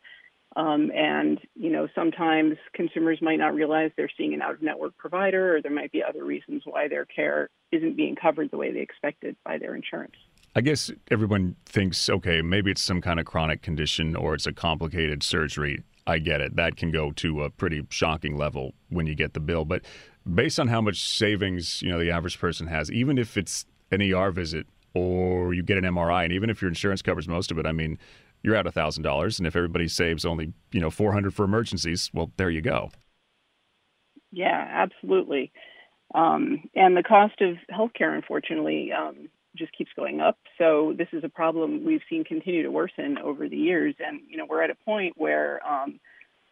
Um, 0.55 0.89
and 0.95 1.39
you 1.55 1.69
know, 1.69 1.88
sometimes 1.93 2.57
consumers 2.74 3.19
might 3.21 3.38
not 3.38 3.53
realize 3.53 3.91
they're 3.97 4.09
seeing 4.17 4.33
an 4.33 4.41
out-of-network 4.41 4.97
provider, 4.97 5.57
or 5.57 5.62
there 5.62 5.71
might 5.71 5.91
be 5.91 6.01
other 6.01 6.24
reasons 6.24 6.63
why 6.65 6.88
their 6.88 7.05
care 7.05 7.50
isn't 7.71 7.97
being 7.97 8.15
covered 8.15 8.51
the 8.51 8.57
way 8.57 8.71
they 8.71 8.79
expected 8.79 9.35
by 9.43 9.57
their 9.57 9.75
insurance. 9.75 10.15
I 10.55 10.62
guess 10.62 10.89
everyone 11.12 11.57
thinks, 11.65 12.09
okay, 12.09 12.41
maybe 12.41 12.71
it's 12.71 12.81
some 12.81 13.01
kind 13.01 13.19
of 13.19 13.25
chronic 13.25 13.62
condition 13.62 14.15
or 14.15 14.33
it's 14.33 14.45
a 14.45 14.53
complicated 14.53 15.21
surgery. 15.21 15.83
I 16.07 16.19
get 16.19 16.39
it. 16.39 16.55
That 16.55 16.77
can 16.77 16.91
go 16.91 17.12
to 17.12 17.43
a 17.43 17.50
pretty 17.50 17.85
shocking 17.89 18.38
level 18.38 18.74
when 18.89 19.05
you 19.05 19.15
get 19.15 19.33
the 19.33 19.41
bill. 19.41 19.65
But 19.65 19.83
based 20.33 20.59
on 20.59 20.69
how 20.69 20.79
much 20.79 21.05
savings 21.05 21.81
you 21.81 21.89
know 21.89 22.00
the 22.00 22.12
average 22.12 22.39
person 22.39 22.67
has, 22.67 22.89
even 22.89 23.17
if 23.17 23.35
it's 23.35 23.65
an 23.91 24.01
ER 24.01 24.31
visit 24.31 24.67
or 24.93 25.53
you 25.53 25.62
get 25.62 25.77
an 25.77 25.83
MRI, 25.83 26.24
and 26.24 26.31
even 26.31 26.50
if 26.50 26.62
your 26.62 26.69
insurance 26.69 27.01
covers 27.01 27.27
most 27.27 27.51
of 27.51 27.59
it, 27.59 27.65
I 27.65 27.74
mean, 27.74 28.00
you're 28.45 28.71
thousand 28.71 29.03
dollars, 29.03 29.39
and 29.39 29.47
if 29.47 29.55
everybody 29.55 29.87
saves 29.87 30.23
only 30.25 30.53
you 30.71 30.79
know 30.79 30.89
four 30.89 31.11
hundred 31.11 31.33
for 31.33 31.43
emergencies, 31.43 32.11
well, 32.13 32.31
there 32.37 32.49
you 32.49 32.61
go. 32.61 32.91
Yeah, 34.31 34.67
absolutely. 34.69 35.51
Um, 36.13 36.69
and 36.75 36.95
the 36.95 37.03
cost 37.03 37.41
of 37.41 37.55
healthcare, 37.73 38.13
unfortunately, 38.13 38.91
um, 38.91 39.29
just 39.57 39.75
keeps 39.75 39.91
going 39.95 40.21
up. 40.21 40.37
So 40.57 40.93
this 40.97 41.07
is 41.11 41.23
a 41.23 41.29
problem 41.29 41.83
we've 41.83 42.01
seen 42.09 42.23
continue 42.23 42.63
to 42.63 42.71
worsen 42.71 43.17
over 43.17 43.49
the 43.49 43.57
years, 43.57 43.95
and 43.99 44.21
you 44.29 44.37
know 44.37 44.45
we're 44.47 44.63
at 44.63 44.69
a 44.69 44.85
point 44.85 45.13
where. 45.17 45.65
Um, 45.67 45.99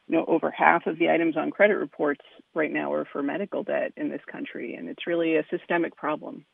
you 0.08 0.18
know, 0.18 0.26
over 0.28 0.52
half 0.52 0.86
of 0.86 1.00
the 1.00 1.10
items 1.10 1.38
on 1.38 1.50
credit 1.50 1.76
reports 1.76 2.26
right 2.54 2.72
now 2.72 2.92
are 2.92 3.06
for 3.10 3.24
medical 3.24 3.64
debt 3.64 3.94
in 3.96 4.10
this 4.10 4.20
country, 4.30 4.76
and 4.76 4.90
it's 4.90 5.08
really 5.08 5.38
a 5.38 5.46
systemic 5.50 5.96
problem. 5.96 6.46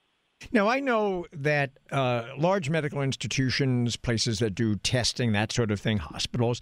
Now, 0.52 0.68
I 0.68 0.80
know 0.80 1.26
that 1.34 1.72
uh, 1.92 2.28
large 2.38 2.70
medical 2.70 3.02
institutions, 3.02 3.96
places 3.96 4.40
that 4.40 4.56
do 4.56 4.76
testing, 4.78 5.34
that 5.34 5.52
sort 5.52 5.70
of 5.70 5.80
thing, 5.80 5.98
hospitals, 5.98 6.62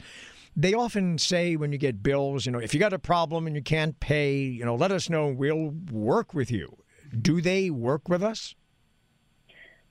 they 0.55 0.73
often 0.73 1.17
say 1.19 1.55
when 1.55 1.71
you 1.71 1.77
get 1.77 2.01
bills, 2.01 2.45
you 2.45 2.51
know, 2.51 2.59
if 2.59 2.73
you 2.73 2.79
got 2.79 2.91
a 2.91 2.99
problem 2.99 3.45
and 3.45 3.55
you 3.55 3.61
can't 3.61 3.99
pay, 3.99 4.37
you 4.39 4.65
know, 4.65 4.75
let 4.75 4.91
us 4.91 5.09
know. 5.09 5.27
We'll 5.27 5.73
work 5.91 6.33
with 6.33 6.49
you. 6.49 6.75
Do 7.21 7.39
they 7.39 7.69
work 7.69 8.09
with 8.09 8.23
us? 8.23 8.55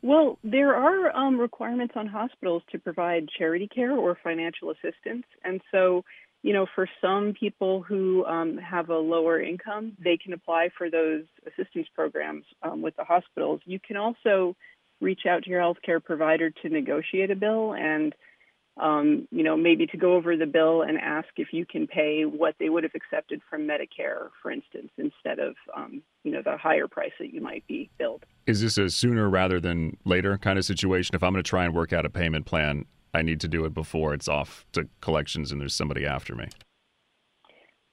Well, 0.02 0.38
there 0.44 0.74
are 0.74 1.16
um, 1.16 1.38
requirements 1.38 1.94
on 1.96 2.06
hospitals 2.06 2.62
to 2.72 2.78
provide 2.78 3.28
charity 3.38 3.68
care 3.68 3.92
or 3.92 4.18
financial 4.22 4.70
assistance. 4.70 5.24
And 5.42 5.60
so 5.70 6.04
you 6.46 6.52
know, 6.52 6.64
for 6.76 6.88
some 7.00 7.34
people 7.34 7.82
who 7.82 8.24
um, 8.24 8.56
have 8.58 8.88
a 8.88 8.96
lower 8.96 9.42
income, 9.42 9.96
they 9.98 10.16
can 10.16 10.32
apply 10.32 10.68
for 10.78 10.88
those 10.88 11.24
assistance 11.44 11.88
programs 11.92 12.44
um, 12.62 12.82
with 12.82 12.94
the 12.94 13.02
hospitals. 13.02 13.60
You 13.64 13.80
can 13.80 13.96
also 13.96 14.54
reach 15.00 15.22
out 15.28 15.42
to 15.42 15.50
your 15.50 15.60
healthcare 15.60 16.02
provider 16.02 16.50
to 16.50 16.68
negotiate 16.68 17.32
a 17.32 17.34
bill 17.34 17.74
and, 17.74 18.14
um, 18.80 19.26
you 19.32 19.42
know, 19.42 19.56
maybe 19.56 19.88
to 19.88 19.96
go 19.96 20.14
over 20.14 20.36
the 20.36 20.46
bill 20.46 20.82
and 20.82 20.98
ask 20.98 21.26
if 21.36 21.48
you 21.50 21.66
can 21.66 21.88
pay 21.88 22.22
what 22.22 22.54
they 22.60 22.68
would 22.68 22.84
have 22.84 22.94
accepted 22.94 23.40
from 23.50 23.62
Medicare, 23.62 24.28
for 24.40 24.52
instance, 24.52 24.92
instead 24.98 25.40
of, 25.40 25.56
um, 25.76 26.00
you 26.22 26.30
know, 26.30 26.42
the 26.44 26.56
higher 26.56 26.86
price 26.86 27.10
that 27.18 27.34
you 27.34 27.40
might 27.40 27.66
be 27.66 27.90
billed. 27.98 28.24
Is 28.46 28.60
this 28.60 28.78
a 28.78 28.88
sooner 28.88 29.28
rather 29.28 29.58
than 29.58 29.96
later 30.04 30.38
kind 30.38 30.60
of 30.60 30.64
situation? 30.64 31.16
If 31.16 31.24
I'm 31.24 31.32
going 31.32 31.42
to 31.42 31.48
try 31.48 31.64
and 31.64 31.74
work 31.74 31.92
out 31.92 32.06
a 32.06 32.10
payment 32.10 32.46
plan, 32.46 32.84
I 33.14 33.22
need 33.22 33.40
to 33.40 33.48
do 33.48 33.64
it 33.64 33.75
before 33.75 34.14
it's 34.14 34.28
off 34.28 34.66
to 34.72 34.88
collections 35.00 35.52
and 35.52 35.60
there's 35.60 35.75
somebody 35.75 36.06
after 36.06 36.34
me. 36.34 36.48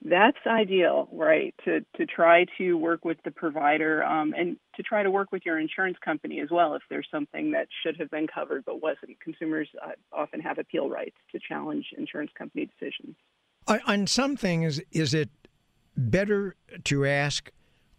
That's 0.05 0.38
ideal, 0.46 1.08
right? 1.13 1.55
To 1.63 1.79
to 1.96 2.05
try 2.05 2.46
to 2.58 2.74
work 2.74 3.05
with 3.05 3.17
the 3.24 3.32
provider 3.32 4.03
um, 4.03 4.34
and 4.38 4.58
to 4.75 4.84
try 4.84 5.01
to 5.01 5.10
work 5.10 5.32
with 5.32 5.43
your 5.46 5.58
insurance 5.58 5.98
company 6.03 6.41
as 6.41 6.50
well 6.51 6.75
if 6.75 6.82
there's 6.89 7.08
something 7.10 7.51
that 7.51 7.70
should 7.84 7.96
have 8.00 8.12
been 8.12 8.27
covered 8.27 8.65
but 8.65 8.82
wasn't. 8.82 9.17
Consumers 9.22 9.70
uh, 9.82 9.91
often 10.12 10.41
have 10.41 10.58
appeal 10.58 10.89
rights 10.89 11.15
to 11.32 11.39
challenge 11.39 11.86
insurance 11.98 12.32
company 12.38 12.70
decisions. 12.77 13.15
On 13.88 14.05
some 14.08 14.36
things, 14.36 14.82
is 14.91 15.13
it 15.13 15.29
better 15.96 16.58
to 16.84 17.05
ask 17.05 17.50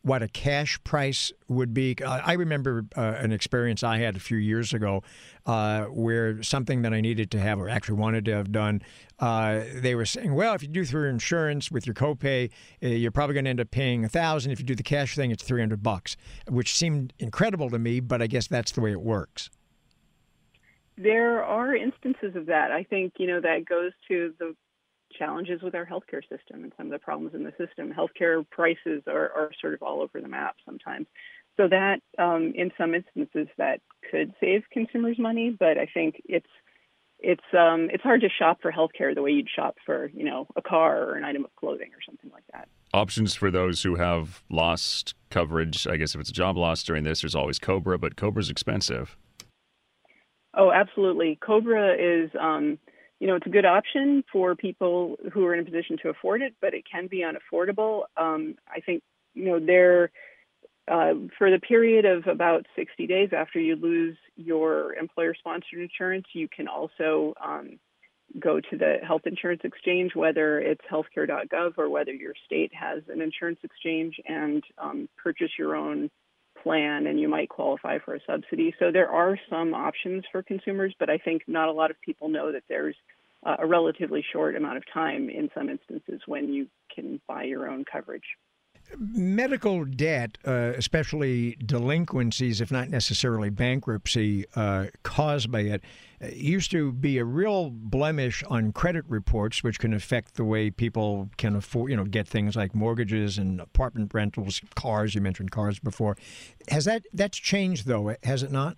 what 0.05 0.23
a 0.23 0.29
cash 0.29 0.79
price 0.85 1.33
would 1.49 1.73
be. 1.73 1.97
Uh, 2.05 2.21
I 2.23 2.35
remember 2.35 2.85
uh, 2.95 3.15
an 3.19 3.33
experience 3.33 3.83
I 3.83 3.99
had 3.99 4.17
a 4.17 4.21
few 4.21 4.37
years 4.37 4.75
ago 4.75 5.03
uh, 5.47 5.85
where 5.85 6.43
something 6.43 6.83
that 6.83 6.93
I 6.93 7.01
needed 7.01 7.31
to 7.31 7.41
have 7.41 7.59
or 7.59 7.71
actually 7.71 7.97
wanted 7.97 8.27
to 8.27 8.35
have 8.35 8.53
done, 8.53 8.83
uh, 9.19 9.63
they 9.75 9.95
were 9.95 10.05
saying, 10.05 10.35
well, 10.35 10.53
if 10.55 10.61
you 10.61 10.69
do 10.69 10.85
through 10.85 11.09
insurance 11.09 11.71
with 11.71 11.87
your 11.87 11.95
copay, 11.95 12.51
uh, 12.83 12.89
you're 12.89 13.11
probably 13.11 13.33
going 13.33 13.45
to 13.45 13.51
end 13.51 13.61
up 13.61 13.71
paying 13.71 14.05
a 14.05 14.09
thousand. 14.11 14.53
If 14.53 14.61
you 14.61 14.67
do 14.67 14.75
the 14.75 14.83
cash 14.83 15.17
thing, 15.17 15.31
it's 15.31 15.43
300 15.43 15.83
bucks, 15.83 16.19
which 16.51 16.77
seemed 16.77 17.15
incredible 17.19 17.71
to 17.71 17.79
me, 17.79 18.01
but 18.01 18.21
I 18.21 18.27
guess 18.27 18.47
that's 18.47 18.73
the 18.73 18.83
way 18.83 18.93
it 18.93 19.01
works. 19.01 19.49
There 20.99 21.43
are 21.43 21.75
instances 21.75 22.37
of 22.37 22.47
that. 22.47 22.71
I 22.71 22.85
think, 22.85 23.15
you 23.17 23.27
know, 23.27 23.41
that 23.41 23.65
goes 23.65 23.93
to 24.09 24.35
the 24.39 24.55
challenges 25.19 25.63
with 25.63 25.75
our 25.75 25.87
healthcare 25.87 26.23
system 26.23 26.65
and 26.65 26.73
some 26.77 26.87
of 26.87 26.93
the 26.93 26.99
problems 26.99 27.35
in 27.35 27.45
the 27.45 27.53
system. 27.59 27.93
Healthcare 27.93 28.45
prices 28.51 29.03
are, 29.07 29.31
are 29.33 29.51
sort 29.61 29.75
of 29.75 29.83
all 29.83 30.03
over 30.03 30.21
the 30.21 30.29
map 30.29 30.57
sometimes. 30.65 31.07
So 31.57 31.69
that, 31.69 32.01
um, 32.19 32.53
in 32.57 32.73
some 32.77 32.95
instances, 32.95 33.49
that 33.59 33.81
could 34.11 34.35
save 34.41 34.63
consumers 34.73 35.19
money, 35.19 35.57
but 35.59 35.79
I 35.79 35.87
think 35.93 36.21
it's 36.25 36.49
it's 37.21 37.45
um, 37.57 37.89
it's 37.93 38.03
hard 38.03 38.21
to 38.21 38.29
shop 38.29 38.59
for 38.61 38.73
healthcare 38.73 39.15
the 39.15 39.23
way 39.23 39.31
you'd 39.31 39.49
shop 39.49 39.77
for 39.87 40.11
you 40.13 40.25
know 40.25 40.47
a 40.57 40.63
car 40.63 41.05
or 41.05 41.15
an 41.15 41.25
item 41.25 41.45
of 41.45 41.55
clothing 41.57 41.91
or 41.93 42.03
something 42.05 42.31
like 42.33 42.45
that. 42.53 42.69
Options 42.93 43.35
for 43.35 43.51
those 43.51 43.83
who 43.83 43.95
have 43.95 44.43
lost 44.51 45.15
coverage. 45.31 45.87
I 45.87 45.97
guess 45.97 46.15
if 46.15 46.21
it's 46.21 46.31
a 46.31 46.35
job 46.35 46.57
loss 46.57 46.83
during 46.83 47.05
this, 47.05 47.23
there's 47.23 47.35
always 47.35 47.59
Cobra, 47.59 47.99
but 47.99 48.17
Cobra's 48.17 48.51
expensive. 48.51 49.17
Oh, 50.57 50.71
absolutely. 50.71 51.39
Cobra 51.45 51.95
is, 51.95 52.31
um, 52.41 52.79
you 53.21 53.27
know, 53.27 53.37
it's 53.37 53.47
a 53.47 53.51
good 53.51 53.65
option 53.65 54.25
for 54.33 54.55
people 54.55 55.17
who 55.33 55.45
are 55.47 55.55
in 55.55 55.61
a 55.61 55.65
position 55.65 55.97
to 56.03 56.09
afford 56.09 56.43
it, 56.43 56.55
but 56.61 56.75
it 56.75 56.85
can 56.91 57.07
be 57.07 57.25
unaffordable. 57.25 58.05
Um, 58.17 58.57
I 58.69 58.81
think, 58.81 59.03
you 59.35 59.45
know, 59.47 59.61
they're 59.61 60.11
uh, 60.87 61.15
for 61.39 61.51
the 61.51 61.59
period 61.59 62.05
of 62.05 62.27
about 62.27 62.67
60 62.77 63.07
days 63.07 63.31
after 63.35 63.59
you 63.59 63.77
lose 63.77 64.17
your 64.37 64.95
employer 64.95 65.35
sponsored 65.35 65.81
insurance, 65.81 66.27
you 66.35 66.47
can 66.47 66.69
also 66.69 67.33
um, 67.43 67.79
go 68.39 68.61
to 68.61 68.77
the 68.77 68.97
health 69.07 69.23
insurance 69.25 69.63
exchange, 69.65 70.15
whether 70.15 70.59
it's 70.59 70.85
healthcare.gov 70.91 71.79
or 71.79 71.89
whether 71.89 72.13
your 72.13 72.35
state 72.45 72.73
has 72.75 73.03
an 73.09 73.23
insurance 73.23 73.61
exchange, 73.63 74.17
and 74.27 74.63
um, 74.79 75.09
purchase 75.17 75.51
your 75.59 75.75
own 75.75 76.11
plan 76.65 77.07
and 77.07 77.21
you 77.21 77.29
might 77.29 77.49
qualify 77.49 77.99
for 78.05 78.15
a 78.15 78.21
subsidy. 78.27 78.75
So 78.81 78.91
there 78.91 79.09
are 79.09 79.39
some 79.49 79.75
options 79.75 80.25
for 80.33 80.43
consumers, 80.43 80.93
but 80.99 81.09
I 81.09 81.19
think 81.19 81.43
not 81.47 81.69
a 81.69 81.73
lot 81.73 81.93
of 81.93 82.01
people 82.01 82.29
know 82.29 82.51
that 82.51 82.65
there's 82.69 82.97
a 83.45 83.67
relatively 83.67 84.25
short 84.33 84.57
amount 84.57 84.79
of 84.79 84.85
time 84.93 85.29
in 85.29 85.51
some 85.55 85.69
instances 85.69 86.23
when 86.27 86.53
you 86.53 86.67
can 86.93 87.21
buy 87.29 87.45
your 87.45 87.69
own 87.69 87.85
coverage. 87.85 88.25
Medical 88.97 89.85
debt, 89.85 90.39
uh, 90.47 90.73
especially 90.77 91.57
delinquencies, 91.65 92.61
if 92.61 92.71
not 92.71 92.91
necessarily 92.91 93.51
bankruptcy, 93.51 94.45
uh, 94.57 94.87
caused 95.03 95.51
by 95.51 95.61
it, 95.61 95.83
used 96.33 96.71
to 96.71 96.93
be 96.93 97.19
a 97.19 97.25
real 97.25 97.71
blemish 97.71 98.43
on 98.45 98.73
credit 98.73 99.05
reports, 99.09 99.63
which 99.63 99.79
can 99.79 99.93
affect 99.93 100.35
the 100.35 100.45
way 100.45 100.71
people 100.71 101.31
can 101.37 101.57
afford, 101.57 101.91
you 101.91 101.97
know, 101.97 102.05
get 102.05 102.29
things 102.29 102.57
like 102.57 102.75
mortgages 102.75 103.39
and 103.39 103.61
apartment 103.61 104.13
rentals, 104.15 104.61
cars. 104.75 105.15
You 105.15 105.21
mentioned 105.21 105.51
cars 105.51 105.79
before. 105.79 106.17
Has 106.69 106.85
that 106.85 107.05
that's 107.13 107.39
changed 107.39 107.87
though? 107.87 108.15
Has 108.23 108.43
it 108.43 108.53
not? 108.53 108.77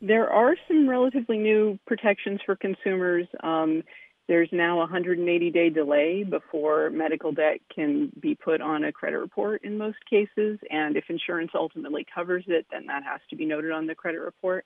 There 0.00 0.28
are 0.28 0.56
some 0.66 0.88
relatively 0.88 1.38
new 1.38 1.78
protections 1.86 2.40
for 2.44 2.56
consumers. 2.56 3.26
Um, 3.42 3.84
there's 4.28 4.48
now 4.52 4.76
a 4.76 4.78
180 4.78 5.50
day 5.50 5.68
delay 5.68 6.24
before 6.24 6.90
medical 6.90 7.32
debt 7.32 7.60
can 7.74 8.10
be 8.20 8.34
put 8.34 8.60
on 8.60 8.84
a 8.84 8.92
credit 8.92 9.18
report 9.18 9.62
in 9.64 9.76
most 9.76 9.98
cases. 10.08 10.58
And 10.70 10.96
if 10.96 11.04
insurance 11.08 11.50
ultimately 11.54 12.06
covers 12.14 12.44
it, 12.46 12.66
then 12.70 12.86
that 12.86 13.02
has 13.02 13.20
to 13.30 13.36
be 13.36 13.44
noted 13.44 13.72
on 13.72 13.86
the 13.86 13.94
credit 13.94 14.20
report. 14.20 14.64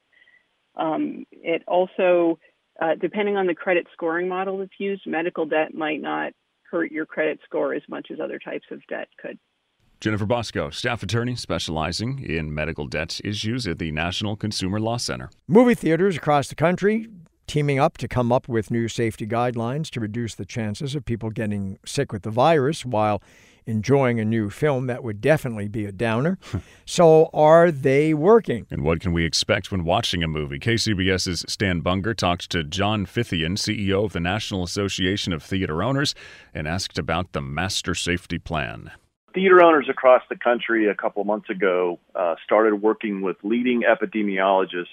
Um, 0.77 1.25
it 1.33 1.63
also, 1.67 2.39
uh, 2.81 2.95
depending 3.01 3.37
on 3.37 3.47
the 3.47 3.55
credit 3.55 3.87
scoring 3.93 4.29
model 4.29 4.59
that's 4.59 4.79
used, 4.79 5.07
medical 5.07 5.47
debt 5.47 5.75
might 5.75 6.01
not 6.01 6.33
hurt 6.71 6.91
your 6.91 7.07
credit 7.07 7.39
score 7.45 7.75
as 7.75 7.83
much 7.89 8.09
as 8.13 8.19
other 8.21 8.39
types 8.39 8.67
of 8.71 8.81
debt 8.89 9.09
could. 9.21 9.39
Jennifer 10.01 10.27
Bosco, 10.27 10.69
staff 10.69 11.03
attorney 11.03 11.37
specializing 11.37 12.23
in 12.23 12.53
medical 12.53 12.87
debt 12.87 13.19
issues 13.25 13.67
at 13.67 13.79
the 13.79 13.91
National 13.93 14.37
Consumer 14.37 14.79
Law 14.79 14.99
Center. 14.99 15.31
Movie 15.49 15.75
theaters 15.75 16.17
across 16.17 16.49
the 16.49 16.55
country 16.55 17.09
teaming 17.47 17.79
up 17.79 17.97
to 17.99 18.09
come 18.09 18.33
up 18.33 18.49
with 18.49 18.71
new 18.71 18.89
safety 18.89 19.27
guidelines 19.27 19.89
to 19.91 20.01
reduce 20.01 20.35
the 20.35 20.45
chances 20.45 20.95
of 20.95 21.05
people 21.05 21.31
getting 21.31 21.79
sick 21.87 22.13
with 22.13 22.23
the 22.23 22.31
virus 22.31 22.85
while 22.85 23.23
enjoying 23.67 24.21
a 24.21 24.25
new 24.25 24.49
film 24.51 24.87
that 24.87 25.03
would 25.03 25.21
definitely 25.21 25.69
be 25.69 25.85
a 25.85 25.93
downer. 25.93 26.39
so, 26.85 27.29
are 27.35 27.71
they 27.71 28.15
working? 28.15 28.67
And 28.71 28.83
what 28.83 29.01
can 29.01 29.13
we 29.13 29.25
expect 29.25 29.71
when 29.71 29.85
watching 29.85 30.23
a 30.23 30.29
movie? 30.29 30.59
KCBS's 30.59 31.45
Stan 31.49 31.81
Bunger 31.81 32.15
talked 32.15 32.51
to 32.51 32.65
John 32.65 33.07
Fithian, 33.07 33.57
CEO 33.57 34.05
of 34.05 34.13
the 34.13 34.21
National 34.21 34.63
Association 34.63 35.33
of 35.33 35.43
Theater 35.43 35.83
Owners, 35.83 36.15
and 36.55 36.67
asked 36.67 36.99
about 36.99 37.33
the 37.33 37.43
Master 37.43 37.95
Safety 37.95 38.39
Plan. 38.39 38.93
Theater 39.35 39.63
owners 39.63 39.89
across 39.91 40.23
the 40.31 40.37
country 40.37 40.89
a 40.89 40.95
couple 40.95 41.23
months 41.25 41.51
ago 41.51 41.99
uh, 42.15 42.37
started 42.43 42.77
working 42.77 43.21
with 43.21 43.37
leading 43.43 43.83
epidemiologists 43.83 44.87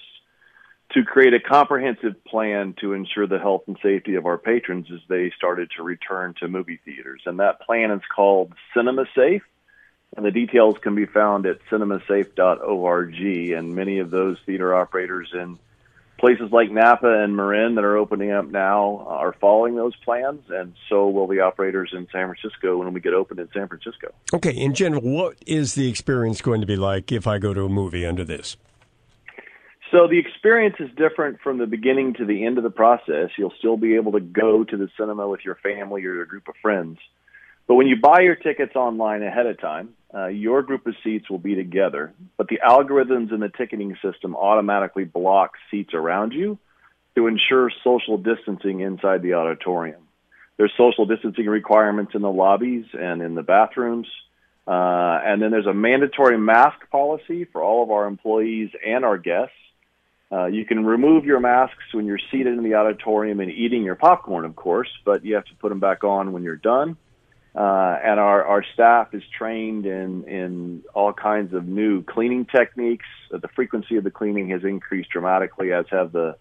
to 0.93 1.03
create 1.03 1.33
a 1.33 1.39
comprehensive 1.39 2.23
plan 2.25 2.75
to 2.81 2.93
ensure 2.93 3.27
the 3.27 3.39
health 3.39 3.63
and 3.67 3.77
safety 3.81 4.15
of 4.15 4.25
our 4.25 4.37
patrons 4.37 4.87
as 4.93 4.99
they 5.09 5.31
started 5.35 5.71
to 5.75 5.83
return 5.83 6.35
to 6.39 6.47
movie 6.47 6.79
theaters. 6.85 7.21
And 7.25 7.39
that 7.39 7.61
plan 7.61 7.91
is 7.91 8.01
called 8.15 8.53
Cinema 8.75 9.05
Safe. 9.15 9.43
And 10.15 10.23
the 10.23 10.31
details 10.31 10.75
can 10.77 10.93
be 10.93 11.07
found 11.07 11.47
at 11.47 11.57
cinemasafe.org. 11.71 13.15
And 13.57 13.75
many 13.75 13.97
of 13.99 14.11
those 14.11 14.37
theater 14.45 14.75
operators 14.75 15.31
in 15.33 15.57
places 16.19 16.51
like 16.51 16.71
Napa 16.71 17.23
and 17.23 17.35
Marin 17.35 17.75
that 17.75 17.83
are 17.83 17.97
opening 17.97 18.31
up 18.31 18.45
now 18.45 19.03
are 19.07 19.33
following 19.33 19.75
those 19.75 19.95
plans, 19.97 20.41
and 20.49 20.73
so 20.87 21.09
will 21.09 21.27
the 21.27 21.41
operators 21.41 21.89
in 21.91 22.07
San 22.13 22.33
Francisco 22.33 22.77
when 22.77 22.93
we 22.93 23.01
get 23.01 23.13
open 23.13 23.39
in 23.39 23.49
San 23.51 23.67
Francisco. 23.67 24.13
Okay, 24.33 24.51
in 24.51 24.73
general, 24.73 25.01
what 25.01 25.35
is 25.45 25.75
the 25.75 25.89
experience 25.89 26.41
going 26.41 26.61
to 26.61 26.67
be 26.67 26.77
like 26.77 27.11
if 27.11 27.27
I 27.27 27.39
go 27.39 27.53
to 27.53 27.65
a 27.65 27.69
movie 27.69 28.05
under 28.05 28.23
this? 28.23 28.55
So 29.93 30.07
the 30.07 30.17
experience 30.17 30.77
is 30.79 30.89
different 30.97 31.39
from 31.41 31.59
the 31.59 31.67
beginning 31.67 32.15
to 32.15 32.25
the 32.25 32.47
end 32.47 32.57
of 32.57 32.63
the 32.63 32.71
process. 32.71 33.29
You'll 33.37 33.53
still 33.59 33.77
be 33.77 33.93
able 33.93 34.13
to 34.13 34.19
go 34.19 34.63
to 34.63 34.75
the 34.75 34.89
cinema 34.97 35.27
with 35.27 35.41
your 35.45 35.53
family 35.53 36.03
or 36.03 36.15
your 36.15 36.25
group 36.25 36.47
of 36.47 36.55
friends. 36.63 36.97
But 37.67 37.75
when 37.75 37.85
you 37.85 37.97
buy 38.01 38.21
your 38.21 38.33
tickets 38.33 38.75
online 38.75 39.21
ahead 39.21 39.45
of 39.45 39.61
time, 39.61 39.89
uh, 40.11 40.27
your 40.27 40.63
group 40.63 40.87
of 40.87 40.95
seats 41.03 41.29
will 41.29 41.37
be 41.37 41.53
together, 41.53 42.11
but 42.37 42.47
the 42.47 42.59
algorithms 42.67 43.31
in 43.31 43.39
the 43.39 43.49
ticketing 43.55 43.95
system 44.03 44.35
automatically 44.35 45.03
block 45.03 45.51
seats 45.69 45.93
around 45.93 46.33
you 46.33 46.57
to 47.15 47.27
ensure 47.27 47.71
social 47.83 48.17
distancing 48.17 48.79
inside 48.79 49.21
the 49.21 49.35
auditorium. 49.35 50.01
There's 50.57 50.73
social 50.75 51.05
distancing 51.05 51.45
requirements 51.45 52.13
in 52.15 52.23
the 52.23 52.31
lobbies 52.31 52.85
and 52.93 53.21
in 53.21 53.35
the 53.35 53.43
bathrooms. 53.43 54.07
Uh, 54.65 55.19
and 55.23 55.39
then 55.39 55.51
there's 55.51 55.67
a 55.67 55.73
mandatory 55.73 56.37
mask 56.37 56.89
policy 56.91 57.45
for 57.45 57.61
all 57.61 57.83
of 57.83 57.91
our 57.91 58.07
employees 58.07 58.71
and 58.83 59.05
our 59.05 59.19
guests. 59.19 59.53
Uh, 60.33 60.45
you 60.45 60.65
can 60.65 60.83
remove 60.83 61.25
your 61.25 61.39
masks 61.39 61.83
when 61.91 62.07
you're 62.07 62.19
seated 62.31 62.57
in 62.57 62.63
the 62.63 62.73
auditorium 62.73 63.39
and 63.39 63.51
eating 63.51 63.83
your 63.83 63.95
popcorn, 63.95 64.45
of 64.45 64.55
course, 64.55 64.89
but 65.05 65.23
you 65.23 65.35
have 65.35 65.45
to 65.45 65.53
put 65.55 65.69
them 65.69 65.79
back 65.79 66.03
on 66.03 66.31
when 66.31 66.41
you're 66.41 66.55
done. 66.55 66.97
Uh, 67.55 67.99
and 68.03 68.19
our, 68.19 68.43
our 68.43 68.65
staff 68.73 69.13
is 69.13 69.21
trained 69.37 69.85
in, 69.85 70.23
in 70.23 70.81
all 70.95 71.13
kinds 71.13 71.53
of 71.53 71.67
new 71.67 72.01
cleaning 72.01 72.45
techniques. 72.45 73.05
Uh, 73.31 73.37
the 73.37 73.47
frequency 73.49 73.97
of 73.97 74.03
the 74.03 74.09
cleaning 74.09 74.49
has 74.49 74.63
increased 74.63 75.11
dramatically, 75.11 75.71
as 75.71 75.85
have 75.91 76.11
the 76.11 76.35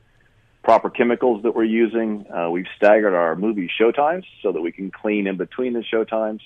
proper 0.64 0.88
chemicals 0.88 1.42
that 1.42 1.55
we're 1.55 1.64
using. 1.64 2.24
Uh, 2.33 2.48
we've 2.50 2.68
staggered 2.76 3.12
our 3.12 3.37
movie 3.37 3.70
showtimes 3.78 4.24
so 4.42 4.52
that 4.52 4.62
we 4.62 4.72
can 4.72 4.90
clean 4.90 5.26
in 5.26 5.37
between 5.37 5.74
the 5.74 5.85
showtimes. 5.92 6.40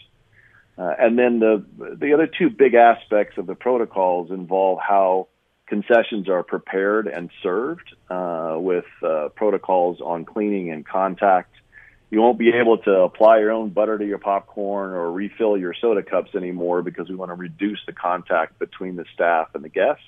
Uh, 0.77 0.95
and 0.99 1.17
then 1.17 1.39
the 1.39 1.65
the 1.79 2.13
other 2.13 2.27
two 2.27 2.51
big 2.51 2.75
aspects 2.75 3.39
of 3.39 3.47
the 3.47 3.55
protocols 3.55 4.31
involve 4.31 4.79
how 4.79 5.29
concessions 5.67 6.29
are 6.29 6.43
prepared 6.43 7.07
and 7.07 7.31
served 7.43 7.95
uh, 8.09 8.57
with 8.59 8.85
uh, 9.03 9.29
protocols 9.35 10.01
on 10.01 10.25
cleaning 10.25 10.71
and 10.71 10.87
contact. 10.87 11.53
You 12.09 12.21
won't 12.21 12.39
be 12.39 12.51
able 12.51 12.79
to 12.79 13.01
apply 13.01 13.41
your 13.41 13.51
own 13.51 13.71
butter 13.71 13.99
to 13.99 14.07
your 14.07 14.19
popcorn 14.19 14.93
or 14.93 15.11
refill 15.11 15.59
your 15.59 15.75
soda 15.75 16.03
cups 16.03 16.35
anymore 16.37 16.83
because 16.83 17.09
we 17.09 17.17
want 17.17 17.31
to 17.31 17.35
reduce 17.35 17.81
the 17.85 17.93
contact 17.93 18.59
between 18.61 18.95
the 18.95 19.05
staff 19.13 19.49
and 19.55 19.65
the 19.65 19.69
guests. 19.69 20.05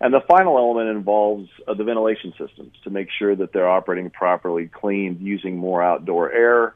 And 0.00 0.14
the 0.14 0.20
final 0.20 0.56
element 0.56 0.88
involves 0.96 1.50
uh, 1.66 1.74
the 1.74 1.84
ventilation 1.84 2.32
systems 2.38 2.72
to 2.84 2.90
make 2.90 3.08
sure 3.18 3.34
that 3.34 3.52
they're 3.52 3.68
operating 3.68 4.10
properly, 4.10 4.68
cleaned, 4.68 5.20
using 5.20 5.56
more 5.56 5.82
outdoor 5.82 6.32
air, 6.32 6.74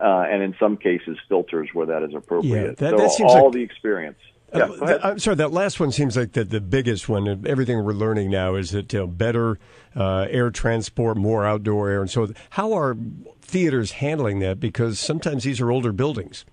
uh, 0.00 0.24
and 0.28 0.42
in 0.42 0.56
some 0.58 0.78
cases 0.78 1.16
filters 1.28 1.68
where 1.72 1.86
that 1.86 2.02
is 2.02 2.14
appropriate. 2.14 2.80
Yeah, 2.80 2.90
that, 2.90 2.90
so 2.90 2.96
that 2.96 3.10
seems 3.12 3.30
all 3.30 3.44
like, 3.44 3.52
the 3.52 3.62
experience. 3.62 4.18
Yeah, 4.54 4.64
uh, 4.64 4.98
I'm 5.02 5.18
sorry, 5.18 5.36
that 5.36 5.52
last 5.52 5.80
one 5.80 5.92
seems 5.92 6.16
like 6.16 6.32
the, 6.32 6.44
the 6.44 6.60
biggest 6.60 7.08
one. 7.08 7.46
Everything 7.46 7.82
we're 7.82 7.92
learning 7.92 8.30
now 8.30 8.54
is 8.54 8.70
that 8.72 8.92
you 8.92 9.00
know, 9.00 9.06
better 9.06 9.58
uh, 9.96 10.26
air 10.28 10.50
transport, 10.50 11.16
more 11.16 11.46
outdoor 11.46 11.88
air, 11.88 12.00
and 12.02 12.10
so. 12.10 12.32
How 12.50 12.74
are 12.74 12.96
theaters 13.40 13.92
handling 13.92 14.40
that? 14.40 14.60
Because 14.60 14.98
sometimes 14.98 15.44
these 15.44 15.60
are 15.60 15.70
older 15.70 15.92
buildings. 15.92 16.44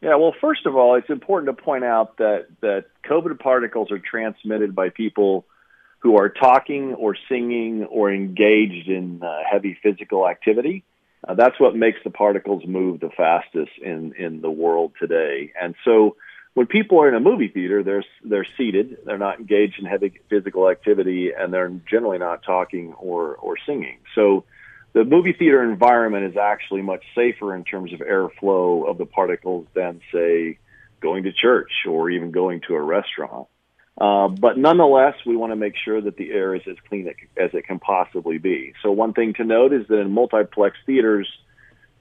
Yeah, 0.00 0.16
well, 0.16 0.34
first 0.40 0.66
of 0.66 0.76
all, 0.76 0.96
it's 0.96 1.08
important 1.08 1.56
to 1.56 1.62
point 1.62 1.82
out 1.82 2.18
that 2.18 2.46
that 2.60 2.84
COVID 3.08 3.38
particles 3.38 3.90
are 3.90 3.98
transmitted 3.98 4.74
by 4.74 4.90
people 4.90 5.46
who 6.00 6.18
are 6.18 6.28
talking 6.28 6.92
or 6.92 7.16
singing 7.28 7.84
or 7.84 8.12
engaged 8.12 8.88
in 8.88 9.22
uh, 9.22 9.38
heavy 9.50 9.78
physical 9.82 10.28
activity. 10.28 10.84
Uh, 11.26 11.34
that's 11.34 11.58
what 11.58 11.74
makes 11.74 11.98
the 12.04 12.10
particles 12.10 12.62
move 12.66 13.00
the 13.00 13.08
fastest 13.16 13.72
in 13.82 14.12
in 14.18 14.42
the 14.42 14.50
world 14.50 14.92
today, 15.00 15.52
and 15.60 15.74
so 15.84 16.16
when 16.54 16.66
people 16.66 17.00
are 17.00 17.08
in 17.08 17.14
a 17.14 17.20
movie 17.20 17.48
theater, 17.48 17.82
they're 17.82 18.04
they're 18.24 18.46
seated, 18.56 18.98
they're 19.04 19.18
not 19.18 19.38
engaged 19.38 19.78
in 19.78 19.86
heavy 19.86 20.20
physical 20.30 20.70
activity, 20.70 21.32
and 21.36 21.52
they're 21.52 21.68
generally 21.90 22.18
not 22.18 22.42
talking 22.44 22.94
or 22.94 23.34
or 23.34 23.56
singing. 23.66 23.98
So, 24.14 24.44
the 24.92 25.04
movie 25.04 25.32
theater 25.32 25.62
environment 25.62 26.24
is 26.24 26.36
actually 26.36 26.82
much 26.82 27.04
safer 27.14 27.54
in 27.54 27.64
terms 27.64 27.92
of 27.92 27.98
airflow 27.98 28.88
of 28.88 28.98
the 28.98 29.06
particles 29.06 29.66
than, 29.74 30.00
say, 30.12 30.58
going 31.00 31.24
to 31.24 31.32
church 31.32 31.72
or 31.88 32.08
even 32.10 32.30
going 32.30 32.60
to 32.68 32.74
a 32.74 32.80
restaurant. 32.80 33.48
Uh, 34.00 34.28
but 34.28 34.56
nonetheless, 34.56 35.14
we 35.26 35.36
want 35.36 35.52
to 35.52 35.56
make 35.56 35.74
sure 35.84 36.00
that 36.00 36.16
the 36.16 36.30
air 36.30 36.54
is 36.54 36.62
as 36.68 36.76
clean 36.88 37.08
as 37.36 37.50
it 37.52 37.66
can 37.66 37.80
possibly 37.80 38.38
be. 38.38 38.72
So 38.82 38.92
one 38.92 39.12
thing 39.12 39.34
to 39.34 39.44
note 39.44 39.72
is 39.72 39.86
that 39.88 39.98
in 39.98 40.12
multiplex 40.12 40.76
theaters, 40.86 41.28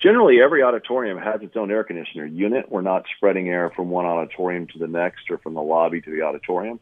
generally 0.03 0.41
every 0.43 0.61
auditorium 0.61 1.17
has 1.17 1.41
its 1.41 1.55
own 1.55 1.71
air 1.71 1.83
conditioner 1.83 2.25
unit. 2.25 2.69
We're 2.69 2.81
not 2.81 3.05
spreading 3.15 3.47
air 3.47 3.71
from 3.73 3.89
one 3.89 4.05
auditorium 4.05 4.67
to 4.73 4.79
the 4.79 4.87
next 4.87 5.31
or 5.31 5.37
from 5.37 5.53
the 5.53 5.61
lobby 5.61 6.01
to 6.01 6.11
the 6.11 6.21
auditorium. 6.23 6.79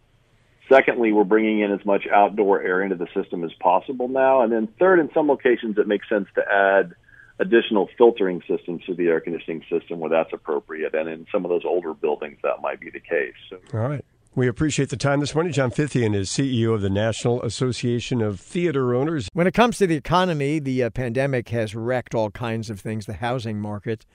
Secondly, 0.67 1.11
we're 1.11 1.23
bringing 1.23 1.59
in 1.59 1.71
as 1.71 1.85
much 1.85 2.07
outdoor 2.11 2.61
air 2.61 2.81
into 2.81 2.95
the 2.95 3.07
system 3.13 3.43
as 3.43 3.51
possible 3.59 4.07
now. 4.07 4.41
And 4.41 4.51
then 4.51 4.67
third, 4.79 4.99
in 4.99 5.09
some 5.13 5.27
locations, 5.27 5.77
it 5.77 5.87
makes 5.87 6.09
sense 6.09 6.27
to 6.35 6.41
add 6.49 6.95
additional 7.39 7.89
filtering 7.97 8.41
systems 8.47 8.83
to 8.85 8.93
the 8.93 9.07
air 9.07 9.19
conditioning 9.19 9.63
system 9.69 9.99
where 9.99 10.09
that's 10.09 10.31
appropriate. 10.33 10.95
And 10.95 11.09
in 11.09 11.27
some 11.31 11.45
of 11.45 11.49
those 11.49 11.63
older 11.65 11.93
buildings, 11.93 12.37
that 12.43 12.61
might 12.61 12.79
be 12.79 12.89
the 12.89 12.99
case. 12.99 13.33
So, 13.49 13.57
All 13.73 13.87
right. 13.87 14.05
We 14.33 14.47
appreciate 14.47 14.87
the 14.87 14.95
time 14.95 15.19
this 15.19 15.35
morning. 15.35 15.51
John 15.51 15.71
Fithian 15.71 16.15
is 16.15 16.29
CEO 16.29 16.73
of 16.73 16.79
the 16.79 16.89
National 16.89 17.41
Association 17.43 18.21
of 18.21 18.39
Theater 18.39 18.95
Owners. 18.95 19.27
When 19.33 19.45
it 19.45 19.53
comes 19.53 19.77
to 19.79 19.87
the 19.87 19.97
economy, 19.97 20.57
the 20.59 20.83
uh, 20.83 20.89
pandemic 20.89 21.49
has 21.49 21.75
wrecked 21.75 22.15
all 22.15 22.31
kinds 22.31 22.69
of 22.69 22.79
things. 22.79 23.05
The 23.05 23.15
housing 23.15 23.59
market 23.59 24.05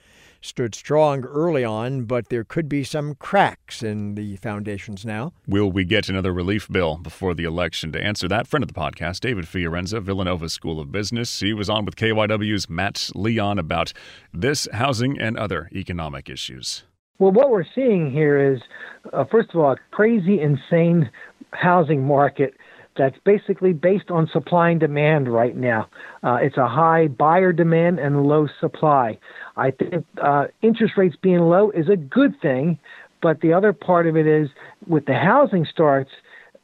stood 0.41 0.73
strong 0.73 1.23
early 1.23 1.63
on, 1.63 2.05
but 2.05 2.29
there 2.29 2.43
could 2.43 2.67
be 2.67 2.83
some 2.83 3.13
cracks 3.13 3.83
in 3.83 4.15
the 4.15 4.37
foundations 4.37 5.05
now. 5.05 5.33
Will 5.45 5.71
we 5.71 5.85
get 5.85 6.09
another 6.09 6.33
relief 6.33 6.67
bill 6.67 6.97
before 6.97 7.35
the 7.35 7.43
election? 7.43 7.91
To 7.91 8.03
answer 8.03 8.27
that, 8.27 8.47
friend 8.47 8.63
of 8.63 8.73
the 8.73 8.79
podcast, 8.79 9.19
David 9.19 9.45
Fiorenza, 9.45 10.01
Villanova 10.01 10.49
School 10.49 10.79
of 10.79 10.91
Business. 10.91 11.41
He 11.41 11.53
was 11.53 11.69
on 11.69 11.85
with 11.85 11.95
KYW's 11.95 12.67
Matt 12.67 13.11
Leon 13.13 13.59
about 13.59 13.93
this 14.33 14.67
housing 14.73 15.21
and 15.21 15.37
other 15.37 15.69
economic 15.71 16.27
issues. 16.27 16.85
Well, 17.19 17.31
what 17.31 17.49
we're 17.49 17.65
seeing 17.73 18.11
here 18.11 18.53
is, 18.53 18.61
uh, 19.11 19.25
first 19.25 19.49
of 19.49 19.59
all, 19.59 19.71
a 19.71 19.77
crazy, 19.91 20.39
insane 20.39 21.09
housing 21.51 22.03
market 22.05 22.53
that's 22.95 23.17
basically 23.25 23.73
based 23.73 24.09
on 24.09 24.27
supply 24.31 24.71
and 24.71 24.79
demand 24.79 25.31
right 25.31 25.55
now. 25.55 25.87
Uh, 26.23 26.37
it's 26.41 26.57
a 26.57 26.67
high 26.67 27.07
buyer 27.07 27.51
demand 27.53 27.99
and 27.99 28.23
low 28.23 28.47
supply. 28.59 29.17
I 29.55 29.71
think 29.71 30.05
uh, 30.21 30.45
interest 30.61 30.93
rates 30.97 31.15
being 31.21 31.39
low 31.39 31.71
is 31.71 31.89
a 31.89 31.95
good 31.95 32.39
thing, 32.41 32.79
but 33.21 33.41
the 33.41 33.53
other 33.53 33.73
part 33.73 34.07
of 34.07 34.15
it 34.17 34.27
is 34.27 34.49
with 34.87 35.05
the 35.05 35.15
housing 35.15 35.65
starts 35.65 36.11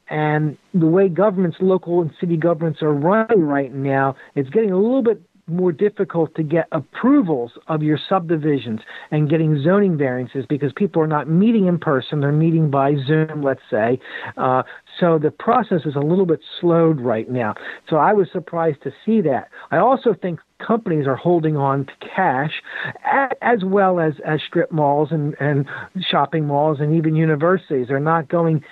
and 0.08 0.56
the 0.74 0.86
way 0.86 1.08
governments, 1.08 1.56
local 1.60 2.02
and 2.02 2.10
city 2.20 2.36
governments 2.36 2.82
are 2.82 2.92
running 2.92 3.42
right 3.42 3.72
now, 3.72 4.16
it's 4.34 4.50
getting 4.50 4.70
a 4.70 4.76
little 4.76 5.02
bit 5.02 5.20
more 5.46 5.72
difficult 5.72 6.34
to 6.36 6.42
get 6.42 6.66
approvals 6.72 7.52
of 7.68 7.82
your 7.82 7.98
subdivisions 8.08 8.80
and 9.10 9.28
getting 9.28 9.62
zoning 9.62 9.96
variances 9.96 10.44
because 10.48 10.72
people 10.74 11.02
are 11.02 11.06
not 11.06 11.28
meeting 11.28 11.66
in 11.66 11.78
person; 11.78 12.20
they're 12.20 12.32
meeting 12.32 12.70
by 12.70 12.94
Zoom, 13.06 13.42
let's 13.42 13.60
say. 13.70 13.98
Uh, 14.36 14.62
so 15.00 15.18
the 15.18 15.30
process 15.30 15.82
is 15.84 15.96
a 15.96 16.00
little 16.00 16.26
bit 16.26 16.40
slowed 16.60 17.00
right 17.00 17.28
now. 17.28 17.54
So 17.88 17.96
I 17.96 18.12
was 18.12 18.28
surprised 18.32 18.82
to 18.84 18.92
see 19.04 19.20
that. 19.22 19.48
I 19.70 19.78
also 19.78 20.14
think 20.14 20.40
companies 20.64 21.06
are 21.06 21.16
holding 21.16 21.56
on 21.56 21.86
to 21.86 21.92
cash 22.14 22.62
as 23.42 23.64
well 23.64 24.00
as, 24.00 24.14
as 24.24 24.40
strip 24.46 24.70
malls 24.72 25.08
and, 25.10 25.34
and 25.40 25.66
shopping 26.10 26.46
malls 26.46 26.78
and 26.80 26.94
even 26.94 27.14
universities. 27.16 27.88
They're 27.88 28.00
not 28.00 28.28
going 28.28 28.64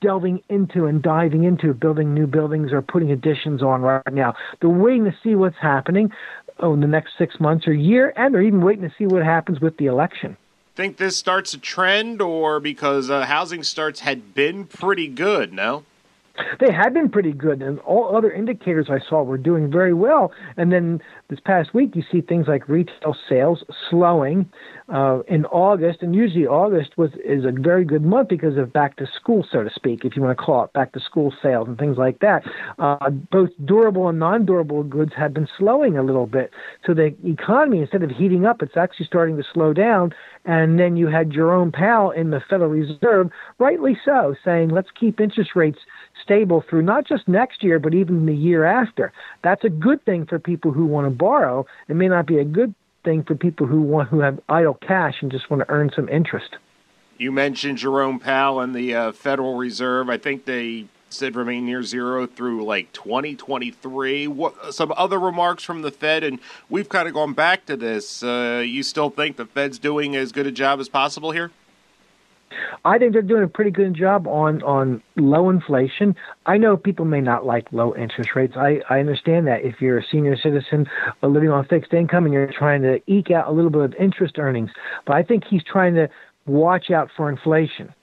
delving 0.00 0.42
into 0.48 0.86
and 0.86 1.02
diving 1.02 1.44
into 1.44 1.72
building 1.72 2.14
new 2.14 2.26
buildings 2.26 2.72
or 2.72 2.82
putting 2.82 3.10
additions 3.10 3.62
on 3.62 3.82
right 3.82 4.02
now. 4.12 4.34
They're 4.60 4.70
waiting 4.70 5.04
to 5.04 5.14
see 5.22 5.34
what's 5.34 5.56
happening 5.60 6.10
oh, 6.58 6.74
in 6.74 6.80
the 6.80 6.86
next 6.86 7.12
six 7.18 7.40
months 7.40 7.66
or 7.66 7.72
year, 7.72 8.12
and 8.16 8.34
they're 8.34 8.42
even 8.42 8.62
waiting 8.62 8.82
to 8.82 8.94
see 8.96 9.06
what 9.06 9.22
happens 9.22 9.60
with 9.60 9.76
the 9.78 9.86
election. 9.86 10.36
Think 10.76 10.96
this 10.96 11.16
starts 11.16 11.52
a 11.52 11.58
trend, 11.58 12.22
or 12.22 12.60
because 12.60 13.10
uh, 13.10 13.26
housing 13.26 13.62
starts 13.62 14.00
had 14.00 14.34
been 14.34 14.66
pretty 14.66 15.08
good? 15.08 15.52
No. 15.52 15.84
They 16.58 16.72
had 16.72 16.94
been 16.94 17.08
pretty 17.08 17.32
good, 17.32 17.62
and 17.62 17.78
all 17.80 18.16
other 18.16 18.30
indicators 18.30 18.88
I 18.90 18.98
saw 19.08 19.22
were 19.22 19.38
doing 19.38 19.70
very 19.70 19.94
well. 19.94 20.32
And 20.56 20.72
then 20.72 21.00
this 21.28 21.40
past 21.40 21.74
week, 21.74 21.94
you 21.94 22.02
see 22.10 22.20
things 22.20 22.46
like 22.48 22.68
retail 22.68 23.16
sales 23.28 23.62
slowing 23.88 24.50
uh, 24.88 25.20
in 25.28 25.44
August, 25.46 26.02
and 26.02 26.14
usually 26.14 26.46
August 26.46 26.96
was 26.96 27.10
is 27.24 27.44
a 27.44 27.52
very 27.52 27.84
good 27.84 28.02
month 28.02 28.28
because 28.28 28.56
of 28.56 28.72
back 28.72 28.96
to 28.96 29.06
school, 29.06 29.46
so 29.50 29.62
to 29.62 29.70
speak, 29.74 30.04
if 30.04 30.16
you 30.16 30.22
want 30.22 30.36
to 30.36 30.44
call 30.44 30.64
it 30.64 30.72
back 30.72 30.92
to 30.92 31.00
school 31.00 31.32
sales 31.42 31.68
and 31.68 31.78
things 31.78 31.96
like 31.96 32.18
that. 32.20 32.42
Uh, 32.78 33.10
both 33.10 33.50
durable 33.64 34.08
and 34.08 34.18
non-durable 34.18 34.82
goods 34.84 35.12
had 35.16 35.32
been 35.32 35.48
slowing 35.58 35.96
a 35.96 36.02
little 36.02 36.26
bit, 36.26 36.50
so 36.86 36.94
the 36.94 37.14
economy 37.24 37.80
instead 37.80 38.02
of 38.02 38.10
heating 38.10 38.46
up, 38.46 38.62
it's 38.62 38.76
actually 38.76 39.06
starting 39.06 39.36
to 39.36 39.44
slow 39.52 39.72
down. 39.72 40.12
And 40.46 40.78
then 40.78 40.96
you 40.96 41.06
had 41.06 41.30
Jerome 41.30 41.70
Powell 41.70 42.10
in 42.12 42.30
the 42.30 42.40
Federal 42.48 42.70
Reserve, 42.70 43.30
rightly 43.58 43.96
so, 44.04 44.34
saying 44.42 44.70
let's 44.70 44.88
keep 44.98 45.20
interest 45.20 45.50
rates 45.54 45.78
stable 46.30 46.62
through 46.70 46.82
not 46.82 47.04
just 47.08 47.26
next 47.26 47.60
year, 47.60 47.80
but 47.80 47.92
even 47.92 48.24
the 48.26 48.34
year 48.34 48.64
after. 48.64 49.12
That's 49.42 49.64
a 49.64 49.68
good 49.68 50.04
thing 50.04 50.26
for 50.26 50.38
people 50.38 50.70
who 50.70 50.86
want 50.86 51.06
to 51.06 51.10
borrow. 51.10 51.66
It 51.88 51.96
may 51.96 52.06
not 52.06 52.26
be 52.26 52.38
a 52.38 52.44
good 52.44 52.72
thing 53.02 53.24
for 53.24 53.34
people 53.34 53.66
who 53.66 53.80
want 53.80 54.10
who 54.10 54.20
have 54.20 54.38
idle 54.48 54.74
cash 54.74 55.14
and 55.22 55.32
just 55.32 55.50
want 55.50 55.66
to 55.66 55.70
earn 55.70 55.90
some 55.94 56.08
interest. 56.08 56.54
You 57.18 57.32
mentioned 57.32 57.78
Jerome 57.78 58.20
Powell 58.20 58.60
and 58.60 58.76
the 58.76 58.94
uh, 58.94 59.12
Federal 59.12 59.56
Reserve. 59.56 60.08
I 60.08 60.18
think 60.18 60.44
they 60.44 60.86
said 61.08 61.34
remain 61.34 61.66
near 61.66 61.82
zero 61.82 62.28
through 62.28 62.64
like 62.64 62.92
2023. 62.92 64.28
What 64.28 64.72
some 64.72 64.94
other 64.96 65.18
remarks 65.18 65.64
from 65.64 65.82
the 65.82 65.90
Fed, 65.90 66.22
and 66.22 66.38
we've 66.68 66.88
kind 66.88 67.08
of 67.08 67.14
gone 67.14 67.32
back 67.32 67.66
to 67.66 67.76
this. 67.76 68.22
Uh, 68.22 68.62
you 68.64 68.84
still 68.84 69.10
think 69.10 69.36
the 69.36 69.46
Fed's 69.46 69.80
doing 69.80 70.14
as 70.14 70.30
good 70.30 70.46
a 70.46 70.52
job 70.52 70.78
as 70.78 70.88
possible 70.88 71.32
here? 71.32 71.50
I 72.84 72.98
think 72.98 73.12
they're 73.12 73.22
doing 73.22 73.42
a 73.42 73.48
pretty 73.48 73.70
good 73.70 73.94
job 73.94 74.26
on 74.26 74.62
on 74.62 75.02
low 75.16 75.50
inflation. 75.50 76.14
I 76.46 76.56
know 76.56 76.76
people 76.76 77.04
may 77.04 77.20
not 77.20 77.46
like 77.46 77.66
low 77.72 77.94
interest 77.94 78.30
rates. 78.34 78.54
I 78.56 78.80
I 78.88 79.00
understand 79.00 79.46
that 79.46 79.62
if 79.64 79.80
you're 79.80 79.98
a 79.98 80.04
senior 80.10 80.36
citizen 80.36 80.86
living 81.22 81.50
on 81.50 81.66
fixed 81.66 81.92
income 81.92 82.24
and 82.24 82.34
you're 82.34 82.52
trying 82.52 82.82
to 82.82 83.00
eke 83.06 83.30
out 83.30 83.48
a 83.48 83.52
little 83.52 83.70
bit 83.70 83.82
of 83.82 83.94
interest 83.94 84.38
earnings, 84.38 84.70
but 85.06 85.14
I 85.16 85.22
think 85.22 85.44
he's 85.48 85.62
trying 85.64 85.94
to 85.94 86.08
watch 86.46 86.90
out 86.90 87.10
for 87.16 87.28
inflation. 87.28 87.94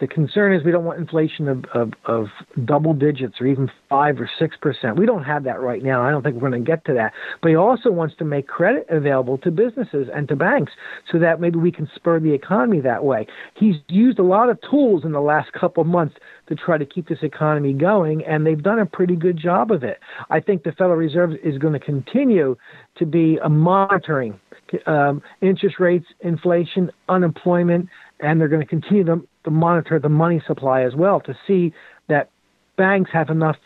The 0.00 0.06
concern 0.06 0.54
is 0.54 0.64
we 0.64 0.72
don't 0.72 0.84
want 0.84 0.98
inflation 0.98 1.46
of, 1.46 1.64
of, 1.74 1.92
of 2.06 2.26
double 2.64 2.94
digits 2.94 3.34
or 3.40 3.46
even 3.46 3.70
five 3.88 4.18
or 4.18 4.30
six 4.38 4.56
percent. 4.56 4.96
We 4.96 5.04
don't 5.04 5.24
have 5.24 5.44
that 5.44 5.60
right 5.60 5.82
now. 5.82 6.02
I 6.02 6.10
don't 6.10 6.22
think 6.22 6.36
we're 6.36 6.48
going 6.48 6.64
to 6.64 6.66
get 6.66 6.84
to 6.86 6.94
that. 6.94 7.12
But 7.42 7.50
he 7.50 7.54
also 7.54 7.90
wants 7.90 8.14
to 8.16 8.24
make 8.24 8.48
credit 8.48 8.86
available 8.88 9.36
to 9.38 9.50
businesses 9.50 10.08
and 10.14 10.26
to 10.28 10.36
banks 10.36 10.72
so 11.12 11.18
that 11.18 11.40
maybe 11.40 11.58
we 11.58 11.70
can 11.70 11.88
spur 11.94 12.18
the 12.18 12.32
economy 12.32 12.80
that 12.80 13.04
way. 13.04 13.26
He's 13.54 13.76
used 13.88 14.18
a 14.18 14.22
lot 14.24 14.48
of 14.48 14.58
tools 14.70 15.04
in 15.04 15.12
the 15.12 15.20
last 15.20 15.52
couple 15.52 15.82
of 15.82 15.86
months 15.86 16.16
to 16.48 16.54
try 16.54 16.78
to 16.78 16.86
keep 16.86 17.08
this 17.08 17.22
economy 17.22 17.74
going, 17.74 18.24
and 18.24 18.46
they've 18.46 18.62
done 18.62 18.78
a 18.78 18.86
pretty 18.86 19.16
good 19.16 19.36
job 19.36 19.70
of 19.70 19.84
it. 19.84 19.98
I 20.30 20.40
think 20.40 20.64
the 20.64 20.72
Federal 20.72 20.96
Reserve 20.96 21.32
is 21.44 21.58
going 21.58 21.74
to 21.74 21.78
continue 21.78 22.56
to 22.96 23.06
be 23.06 23.38
a 23.42 23.48
monitoring 23.48 24.40
um, 24.86 25.22
interest 25.42 25.76
rates, 25.78 26.06
inflation, 26.20 26.90
unemployment, 27.08 27.88
and 28.20 28.40
they're 28.40 28.48
going 28.48 28.62
to 28.62 28.68
continue 28.68 29.04
to 29.04 29.22
to 29.44 29.50
monitor 29.50 29.98
the 29.98 30.08
money 30.08 30.42
supply 30.46 30.82
as 30.82 30.94
well 30.94 31.20
to 31.20 31.36
see 31.46 31.72
that 32.08 32.30
banks 32.76 33.10
have 33.12 33.30
enough 33.30 33.56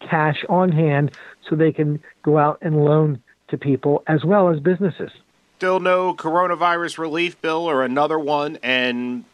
cash 0.00 0.44
on 0.48 0.70
hand 0.70 1.12
so 1.48 1.56
they 1.56 1.72
can 1.72 2.02
go 2.22 2.38
out 2.38 2.58
and 2.62 2.84
loan 2.84 3.22
to 3.48 3.58
people 3.58 4.02
as 4.06 4.24
well 4.24 4.48
as 4.48 4.60
businesses. 4.60 5.10
Still 5.58 5.80
no 5.80 6.14
coronavirus 6.14 6.98
relief 6.98 7.40
bill 7.40 7.66
or 7.70 7.84
another 7.84 8.18
one, 8.18 8.58
and 8.62 9.24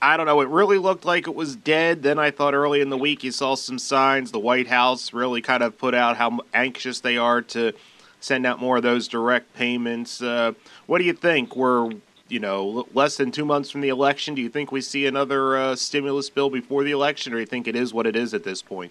I 0.00 0.16
don't 0.16 0.26
know. 0.26 0.40
It 0.40 0.48
really 0.48 0.78
looked 0.78 1.04
like 1.04 1.26
it 1.26 1.34
was 1.34 1.56
dead. 1.56 2.02
Then 2.02 2.18
I 2.18 2.30
thought 2.30 2.54
early 2.54 2.80
in 2.80 2.90
the 2.90 2.98
week 2.98 3.24
you 3.24 3.32
saw 3.32 3.54
some 3.56 3.78
signs. 3.78 4.30
The 4.30 4.38
White 4.38 4.68
House 4.68 5.12
really 5.12 5.40
kind 5.40 5.62
of 5.62 5.78
put 5.78 5.94
out 5.94 6.16
how 6.16 6.40
anxious 6.54 7.00
they 7.00 7.16
are 7.16 7.42
to 7.42 7.72
send 8.20 8.46
out 8.46 8.60
more 8.60 8.76
of 8.76 8.82
those 8.82 9.08
direct 9.08 9.54
payments. 9.54 10.22
Uh, 10.22 10.52
what 10.86 10.98
do 10.98 11.04
you 11.04 11.12
think? 11.12 11.56
We're 11.56 11.90
you 12.32 12.40
know, 12.40 12.86
less 12.94 13.18
than 13.18 13.30
two 13.30 13.44
months 13.44 13.70
from 13.70 13.82
the 13.82 13.90
election, 13.90 14.34
do 14.34 14.40
you 14.40 14.48
think 14.48 14.72
we 14.72 14.80
see 14.80 15.06
another 15.06 15.54
uh, 15.54 15.76
stimulus 15.76 16.30
bill 16.30 16.48
before 16.48 16.82
the 16.82 16.90
election, 16.90 17.34
or 17.34 17.36
do 17.36 17.40
you 17.40 17.46
think 17.46 17.68
it 17.68 17.76
is 17.76 17.92
what 17.92 18.06
it 18.06 18.16
is 18.16 18.32
at 18.32 18.42
this 18.42 18.62
point? 18.62 18.90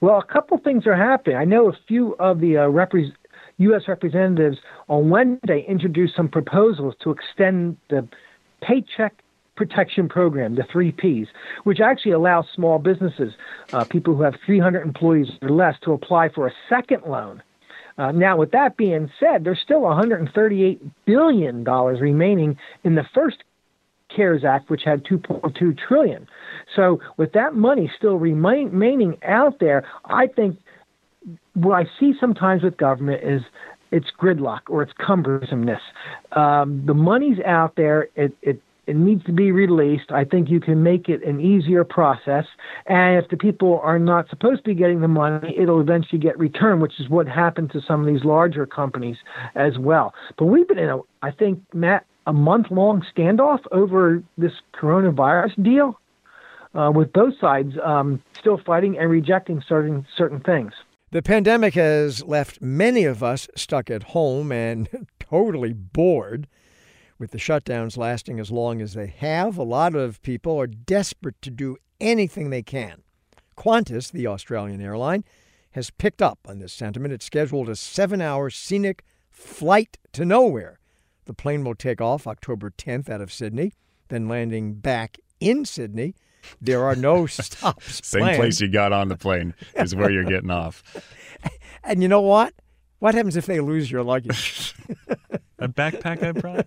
Well, 0.00 0.18
a 0.18 0.24
couple 0.24 0.56
things 0.58 0.86
are 0.86 0.94
happening. 0.94 1.36
I 1.36 1.44
know 1.44 1.68
a 1.68 1.76
few 1.88 2.14
of 2.20 2.40
the 2.40 2.56
uh, 2.56 2.60
repre- 2.68 3.12
U.S. 3.58 3.82
representatives 3.88 4.58
on 4.88 5.10
Wednesday 5.10 5.66
introduced 5.68 6.14
some 6.14 6.28
proposals 6.28 6.94
to 7.02 7.10
extend 7.10 7.76
the 7.90 8.06
Paycheck 8.62 9.12
Protection 9.56 10.08
Program, 10.08 10.54
the 10.54 10.64
three 10.72 10.92
Ps, 10.92 11.28
which 11.64 11.80
actually 11.80 12.12
allows 12.12 12.46
small 12.54 12.78
businesses, 12.78 13.34
uh, 13.72 13.84
people 13.84 14.14
who 14.14 14.22
have 14.22 14.36
300 14.46 14.82
employees 14.82 15.28
or 15.42 15.50
less, 15.50 15.74
to 15.82 15.92
apply 15.92 16.28
for 16.28 16.46
a 16.46 16.52
second 16.68 17.02
loan 17.06 17.42
uh, 18.00 18.12
now, 18.12 18.34
with 18.38 18.52
that 18.52 18.78
being 18.78 19.10
said, 19.20 19.44
there's 19.44 19.60
still 19.62 19.82
138 19.82 20.80
billion 21.04 21.64
dollars 21.64 22.00
remaining 22.00 22.56
in 22.82 22.94
the 22.94 23.04
first 23.14 23.44
CARES 24.08 24.42
Act, 24.42 24.70
which 24.70 24.82
had 24.84 25.04
2.2 25.04 25.78
trillion. 25.86 26.26
So, 26.74 27.00
with 27.18 27.32
that 27.32 27.54
money 27.54 27.92
still 27.98 28.16
remain, 28.16 28.70
remaining 28.70 29.18
out 29.22 29.60
there, 29.60 29.86
I 30.06 30.28
think 30.28 30.58
what 31.52 31.74
I 31.74 31.84
see 32.00 32.14
sometimes 32.18 32.62
with 32.62 32.78
government 32.78 33.22
is 33.22 33.42
it's 33.92 34.06
gridlock 34.18 34.60
or 34.70 34.82
it's 34.82 34.94
cumbersomeness. 34.94 35.80
Um, 36.32 36.86
the 36.86 36.94
money's 36.94 37.38
out 37.44 37.76
there. 37.76 38.08
It, 38.16 38.34
it 38.40 38.62
it 38.90 38.96
needs 38.96 39.24
to 39.24 39.32
be 39.32 39.52
released. 39.52 40.10
I 40.10 40.24
think 40.24 40.50
you 40.50 40.58
can 40.58 40.82
make 40.82 41.08
it 41.08 41.24
an 41.24 41.40
easier 41.40 41.84
process. 41.84 42.44
And 42.86 43.22
if 43.22 43.30
the 43.30 43.36
people 43.36 43.80
are 43.84 44.00
not 44.00 44.28
supposed 44.28 44.64
to 44.64 44.70
be 44.70 44.74
getting 44.74 45.00
the 45.00 45.08
money, 45.08 45.54
it'll 45.56 45.80
eventually 45.80 46.18
get 46.18 46.36
returned, 46.36 46.82
which 46.82 46.98
is 46.98 47.08
what 47.08 47.28
happened 47.28 47.70
to 47.70 47.80
some 47.86 48.00
of 48.00 48.06
these 48.12 48.24
larger 48.24 48.66
companies 48.66 49.16
as 49.54 49.78
well. 49.78 50.12
But 50.36 50.46
we've 50.46 50.66
been 50.66 50.80
in 50.80 50.88
a, 50.88 50.98
I 51.22 51.30
think, 51.30 51.62
Matt, 51.72 52.04
a 52.26 52.32
month 52.32 52.66
long 52.72 53.04
standoff 53.16 53.60
over 53.70 54.24
this 54.36 54.52
coronavirus 54.74 55.62
deal. 55.62 56.00
Uh, 56.72 56.88
with 56.88 57.12
both 57.12 57.34
sides 57.40 57.72
um, 57.84 58.22
still 58.38 58.56
fighting 58.64 58.96
and 58.96 59.10
rejecting 59.10 59.60
certain 59.68 60.06
certain 60.16 60.38
things. 60.38 60.72
The 61.10 61.20
pandemic 61.20 61.74
has 61.74 62.22
left 62.22 62.62
many 62.62 63.02
of 63.02 63.24
us 63.24 63.48
stuck 63.56 63.90
at 63.90 64.04
home 64.04 64.52
and 64.52 64.88
totally 65.18 65.72
bored. 65.72 66.46
With 67.20 67.32
the 67.32 67.38
shutdowns 67.38 67.98
lasting 67.98 68.40
as 68.40 68.50
long 68.50 68.80
as 68.80 68.94
they 68.94 69.06
have, 69.06 69.58
a 69.58 69.62
lot 69.62 69.94
of 69.94 70.22
people 70.22 70.58
are 70.58 70.66
desperate 70.66 71.40
to 71.42 71.50
do 71.50 71.76
anything 72.00 72.48
they 72.48 72.62
can. 72.62 73.02
Qantas, 73.58 74.10
the 74.10 74.26
Australian 74.26 74.80
airline, 74.80 75.22
has 75.72 75.90
picked 75.90 76.22
up 76.22 76.38
on 76.48 76.60
this 76.60 76.72
sentiment. 76.72 77.12
It's 77.12 77.26
scheduled 77.26 77.68
a 77.68 77.76
seven 77.76 78.22
hour 78.22 78.48
scenic 78.48 79.04
flight 79.30 79.98
to 80.12 80.24
nowhere. 80.24 80.80
The 81.26 81.34
plane 81.34 81.62
will 81.62 81.74
take 81.74 82.00
off 82.00 82.26
October 82.26 82.70
10th 82.70 83.10
out 83.10 83.20
of 83.20 83.30
Sydney, 83.30 83.74
then 84.08 84.26
landing 84.26 84.74
back 84.74 85.18
in 85.38 85.66
Sydney 85.66 86.14
there 86.60 86.84
are 86.84 86.96
no 86.96 87.26
stops. 87.26 88.06
Same 88.06 88.22
planned. 88.22 88.38
place 88.38 88.60
you 88.62 88.68
got 88.68 88.92
on 88.92 89.08
the 89.08 89.16
plane 89.16 89.54
is 89.74 89.94
where 89.94 90.10
you're 90.10 90.24
getting 90.24 90.50
off. 90.50 90.82
And 91.82 92.02
you 92.02 92.08
know 92.08 92.20
what? 92.20 92.52
What 92.98 93.14
happens 93.14 93.36
if 93.36 93.46
they 93.46 93.60
lose 93.60 93.90
your 93.90 94.02
luggage? 94.02 94.74
A 95.58 95.66
backpack 95.66 96.22
I 96.22 96.32
brought. 96.32 96.66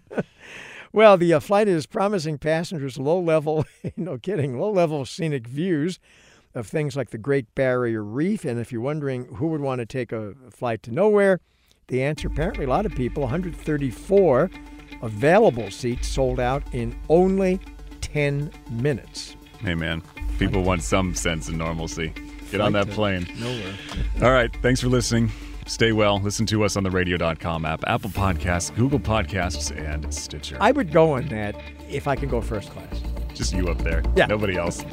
Well, 0.95 1.17
the 1.17 1.33
uh, 1.33 1.39
flight 1.39 1.67
is 1.67 1.87
promising 1.87 2.37
passengers 2.37 2.99
low 2.99 3.19
level, 3.19 3.65
no 3.97 4.19
kidding, 4.19 4.59
low 4.59 4.71
level 4.71 5.05
scenic 5.05 5.47
views 5.47 5.99
of 6.53 6.67
things 6.67 6.95
like 6.95 7.09
the 7.09 7.17
Great 7.17 7.53
Barrier 7.55 8.03
Reef. 8.03 8.45
And 8.45 8.59
if 8.59 8.71
you're 8.71 8.79
wondering 8.79 9.25
who 9.35 9.47
would 9.47 9.61
want 9.61 9.79
to 9.79 9.87
take 9.87 10.11
a 10.11 10.35
flight 10.51 10.83
to 10.83 10.91
nowhere, 10.91 11.39
the 11.87 12.03
answer 12.03 12.27
apparently 12.27 12.65
a 12.65 12.69
lot 12.69 12.85
of 12.85 12.93
people 12.93 13.23
134 13.23 14.51
available 15.01 15.71
seats 15.71 16.07
sold 16.07 16.39
out 16.39 16.61
in 16.73 16.95
only 17.09 17.59
10 18.01 18.51
minutes. 18.69 19.35
Hey, 19.61 19.73
man, 19.73 20.03
people 20.37 20.61
want 20.61 20.83
some 20.83 21.15
sense 21.15 21.49
of 21.49 21.55
normalcy. 21.55 22.13
Get 22.51 22.61
on 22.61 22.73
that 22.73 22.87
plane. 22.89 23.27
Nowhere. 23.39 23.73
All 24.21 24.31
right. 24.31 24.55
Thanks 24.61 24.79
for 24.79 24.89
listening. 24.89 25.31
Stay 25.65 25.91
well. 25.91 26.19
Listen 26.19 26.45
to 26.47 26.63
us 26.63 26.75
on 26.75 26.83
the 26.83 26.91
radio.com 26.91 27.65
app, 27.65 27.83
Apple 27.87 28.09
Podcasts, 28.09 28.75
Google 28.75 28.99
Podcasts, 28.99 29.75
and 29.75 30.13
Stitcher. 30.13 30.57
I 30.59 30.71
would 30.71 30.91
go 30.91 31.13
on 31.13 31.27
that 31.27 31.55
if 31.89 32.07
I 32.07 32.15
can 32.15 32.29
go 32.29 32.41
first 32.41 32.69
class. 32.71 33.01
Just 33.33 33.53
you 33.53 33.67
up 33.69 33.79
there. 33.79 34.03
Yeah. 34.15 34.27
Nobody 34.27 34.57
else. 34.57 34.83